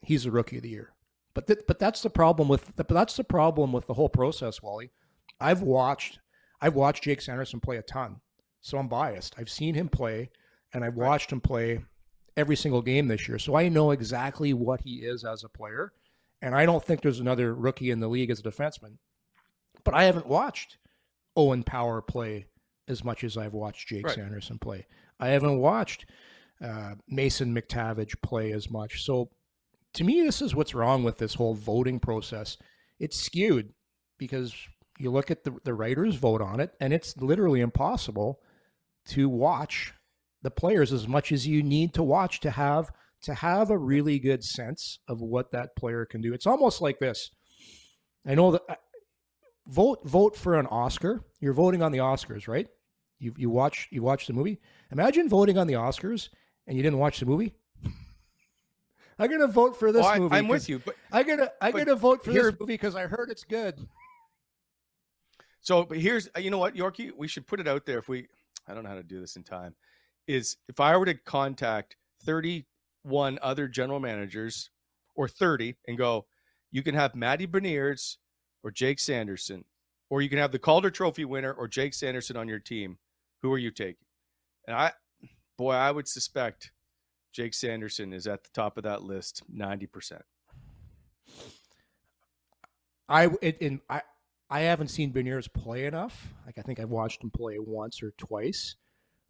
[0.00, 0.92] he's a rookie of the year.
[1.34, 4.62] But th- but that's the problem with but that's the problem with the whole process,
[4.62, 4.90] Wally.
[5.40, 6.18] I've watched
[6.60, 8.20] I've watched Jake Sanderson play a ton,
[8.62, 9.34] so I'm biased.
[9.38, 10.30] I've seen him play,
[10.72, 11.84] and I've watched him play
[12.36, 15.92] every single game this year, so I know exactly what he is as a player.
[16.40, 18.96] And I don't think there's another rookie in the league as a defenseman.
[19.84, 20.78] But I haven't watched
[21.36, 22.46] Owen Power play
[22.88, 24.14] as much as I've watched Jake Right.
[24.14, 24.86] Sanderson play.
[25.20, 26.06] I haven't watched
[26.60, 29.04] uh, Mason McTavish play as much.
[29.04, 29.30] So
[29.94, 32.56] to me, this is what's wrong with this whole voting process.
[32.98, 33.72] It's skewed
[34.18, 34.54] because
[34.98, 38.40] you look at the, the writers vote on it, and it's literally impossible
[39.08, 39.92] to watch
[40.42, 42.90] the players as much as you need to watch to have
[43.22, 46.34] to have a really good sense of what that player can do.
[46.34, 47.30] It's almost like this.
[48.26, 48.74] I know that uh,
[49.68, 51.22] vote vote for an Oscar.
[51.40, 52.66] You're voting on the Oscars, right?
[53.20, 54.58] You you watch you watch the movie.
[54.90, 56.28] Imagine voting on the Oscars
[56.66, 57.54] and you didn't watch the movie.
[59.18, 60.34] I'm gonna vote for this Oh, I, movie.
[60.36, 63.06] I'm with you, but I'm gonna I'm gonna vote for here- this movie because I
[63.06, 63.78] heard it's good.
[65.60, 67.98] So, but here's you know what, Yorkie, we should put it out there.
[67.98, 68.26] If we,
[68.68, 69.74] I don't know how to do this in time.
[70.26, 74.70] Is if I were to contact 31 other general managers
[75.14, 76.26] or 30 and go,
[76.70, 78.16] you can have Matty Beniers
[78.62, 79.64] or Jake Sanderson,
[80.10, 82.98] or you can have the Calder Trophy winner or Jake Sanderson on your team.
[83.42, 84.06] Who are you taking?
[84.66, 84.92] And I,
[85.58, 86.70] boy, I would suspect
[87.32, 90.22] Jake Sanderson is at the top of that list, 90 percent.
[93.08, 94.02] I it, in I
[94.52, 96.34] I haven't seen Beniers play enough.
[96.46, 98.76] Like I think I've watched him play once or twice,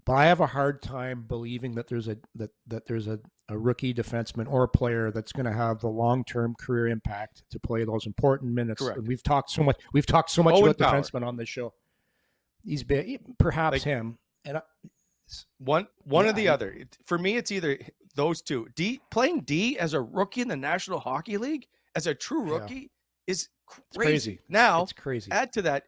[0.05, 3.57] but I have a hard time believing that there's a that that there's a, a
[3.57, 7.61] rookie defenseman or a player that's going to have the long term career impact to
[7.61, 8.83] play those important minutes.
[9.07, 9.77] We've talked so much.
[9.93, 11.01] We've talked so much Owen about Power.
[11.01, 11.73] defensemen on this show.
[12.65, 14.63] He's been perhaps Like- him, and I,
[15.59, 16.73] One one or the I- other.
[16.73, 17.79] It- For me, it's either
[18.17, 18.69] those two.
[18.75, 22.59] D playing D as a rookie in the National Hockey League as a true Yeah.
[22.59, 22.91] rookie
[23.27, 23.81] is crazy.
[23.89, 24.41] it's crazy.
[24.49, 25.31] Now, it's crazy.
[25.33, 25.85] add to that,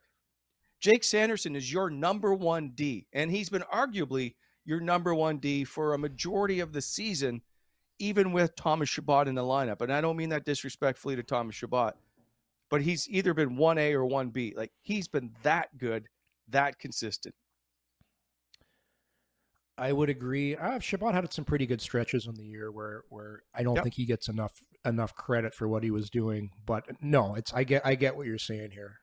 [0.80, 5.64] Jake Sanderson is your number one D, and he's been arguably your number one D
[5.64, 7.40] for a majority of the season,
[7.98, 9.80] even with Thomas Chabot in the lineup.
[9.80, 11.96] And I don't mean that disrespectfully to Thomas Chabot,
[12.70, 14.52] but he's either been one A or one B.
[14.56, 16.06] Like he's been that good,
[16.48, 17.34] that consistent.
[19.76, 20.54] I would agree.
[20.56, 23.84] Uh, Chabot had some pretty good stretches in the year where where I don't Yep.
[23.84, 26.50] think he gets enough enough credit for what he was doing.
[26.66, 28.96] But no, it's I get I get what you're saying here.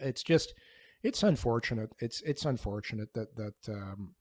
[0.00, 0.54] It's just
[1.02, 1.90] it's unfortunate.
[2.00, 4.14] It's it's unfortunate that that um,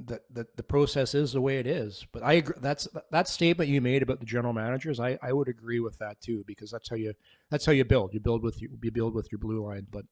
[0.00, 2.04] that that the process is the way it is.
[2.12, 2.56] But I agree.
[2.60, 4.98] That's that statement you made about the general managers.
[5.00, 7.14] I I would agree with that too because that's how you
[7.50, 8.12] that's how you build.
[8.12, 9.86] You build with you you build with your blue line.
[9.90, 10.04] But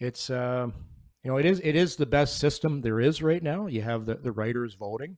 [0.00, 0.74] it's um,
[1.22, 3.66] you know it is it is the best system there is right now.
[3.68, 5.16] You have the the writers voting,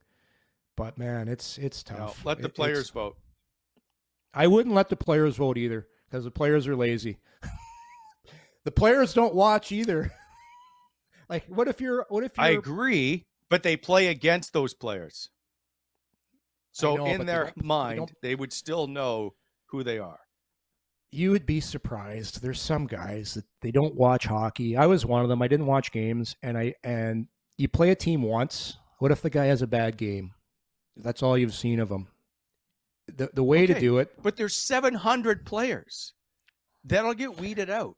[0.77, 2.25] but man, it's it's tough.
[2.25, 3.17] let the It- players vote.
[4.37, 7.19] I wouldn't let the players vote either because the players are lazy.
[8.65, 10.13] the players don't watch either.
[11.29, 12.05] like, what if you're?
[12.09, 12.45] What if you're?
[12.47, 15.31] I agree, but they play against those players.
[16.73, 19.33] So know, in their they mind, don't- they would still know
[19.71, 20.21] who they are.
[21.11, 22.43] you would be surprised.
[22.43, 24.77] There's some guys that they don't watch hockey.
[24.77, 25.41] I was one of them.
[25.41, 27.27] I didn't watch games, and I and
[27.57, 28.77] you play a team once.
[28.99, 30.33] What if the guy has a bad game?
[30.97, 32.09] That's all you've seen of him.
[33.15, 36.13] The the way to do it, But there's 700 players.
[36.85, 37.97] That'll get weeded out.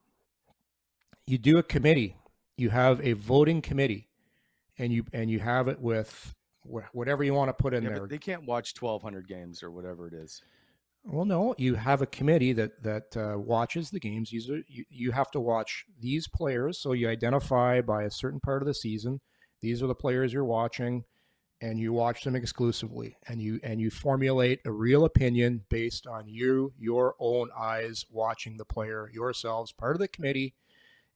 [1.26, 2.16] you do a committee.
[2.56, 4.08] You have a voting committee,
[4.78, 6.34] and you and you have it with
[6.92, 8.06] whatever you want to put in Yeah, there.
[8.06, 10.42] they can't watch 1,200 games or whatever it is.
[11.04, 14.30] Well, no, you have a committee that that uh, watches the games.
[14.32, 16.78] You, you have to watch these players.
[16.78, 19.20] So you identify by a certain part of the season.
[19.62, 21.04] These are the players you're watching,
[21.60, 23.16] and you watch them exclusively.
[23.26, 28.56] And you and you formulate a real opinion based on you, your own eyes, watching
[28.56, 30.54] the player yourselves, part of the committee,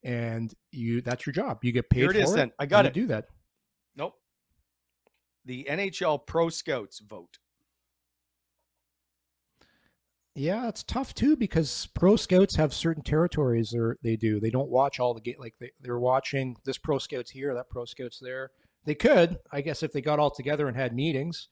[0.03, 1.01] and you.
[1.01, 1.59] That's your job.
[1.63, 2.35] You get paid Here it for is it.
[2.35, 2.51] then.
[2.59, 2.91] I got to.
[2.91, 3.25] Do that.
[3.95, 4.15] Nope.
[5.45, 7.39] The NHL Pro Scouts vote.
[10.35, 14.39] Yeah, it's tough too because pro scouts have certain territories they they do.
[14.39, 17.69] They don't watch all the game like they, they're watching this pro scouts here, that
[17.69, 18.49] pro scouts there.
[18.85, 21.47] They could, I guess, if they got all together and had meetings.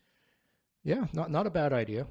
[0.84, 2.08] Yeah, not not a bad idea.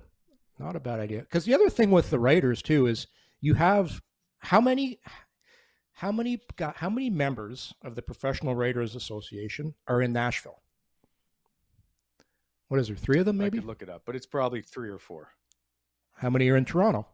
[0.58, 1.20] Not a bad idea.
[1.20, 3.06] Because the other thing with the writers too is
[3.40, 4.00] you have
[4.38, 5.00] how many
[5.92, 10.62] how many got how many members of the Professional Writers Association are in Nashville?
[12.68, 12.96] What is there?
[12.96, 13.58] Three of them, I maybe.
[13.58, 15.30] could look it up, but it's probably three or four.
[16.14, 17.06] How many are in Toronto?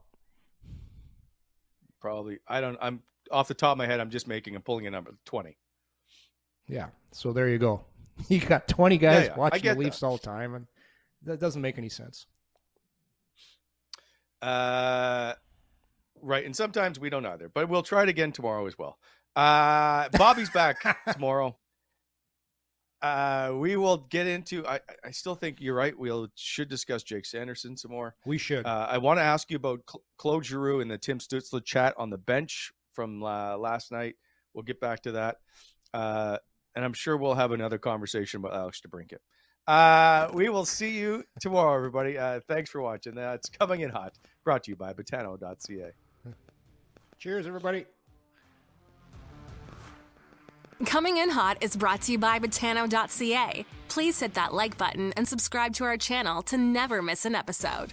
[2.01, 2.39] Probably.
[2.47, 2.77] I don't.
[2.81, 4.01] I'm off the top of my head.
[4.01, 4.55] I'm just making.
[4.55, 5.17] I'm pulling a number.
[5.25, 5.57] 20.
[6.69, 6.89] Yeah.
[7.13, 7.85] So there you go.
[8.29, 10.07] You got 20 guys yeah, I watching the Leafs that.
[10.07, 10.67] all the time, and
[11.25, 12.27] that doesn't make any sense.
[14.43, 15.35] Uh,
[16.23, 16.45] right.
[16.45, 18.99] And sometimes we don't either, but we'll try it again tomorrow as well.
[19.35, 20.79] Uh, Bobby's back
[21.12, 21.57] tomorrow.
[23.03, 24.67] Uh, we will get into.
[24.67, 25.97] I, I still think you're right.
[25.97, 28.14] We'll should discuss Jake Sanderson some more.
[28.25, 28.64] We should.
[28.64, 31.95] Uh, I want to ask you about Cl- Claude Giroux and the Tim Stützle chat
[31.99, 34.17] on the bench from uh, last night.
[34.55, 35.37] We'll get back to that.
[35.93, 36.39] Uh,
[36.77, 39.18] and I'm sure we'll have another conversation about Alex DeBrincat.
[39.66, 42.16] Uh, we will see you tomorrow, everybody.
[42.16, 43.14] Uh, thanks for watching.
[43.16, 44.12] That's Coming In Hot,
[44.45, 45.91] brought to you by Botano.ca.
[47.18, 47.87] Cheers, everybody.
[50.85, 53.64] Coming in Hot is brought to you by Botano.ca.
[53.89, 57.93] Please hit that like button and subscribe to our channel to never miss an episode.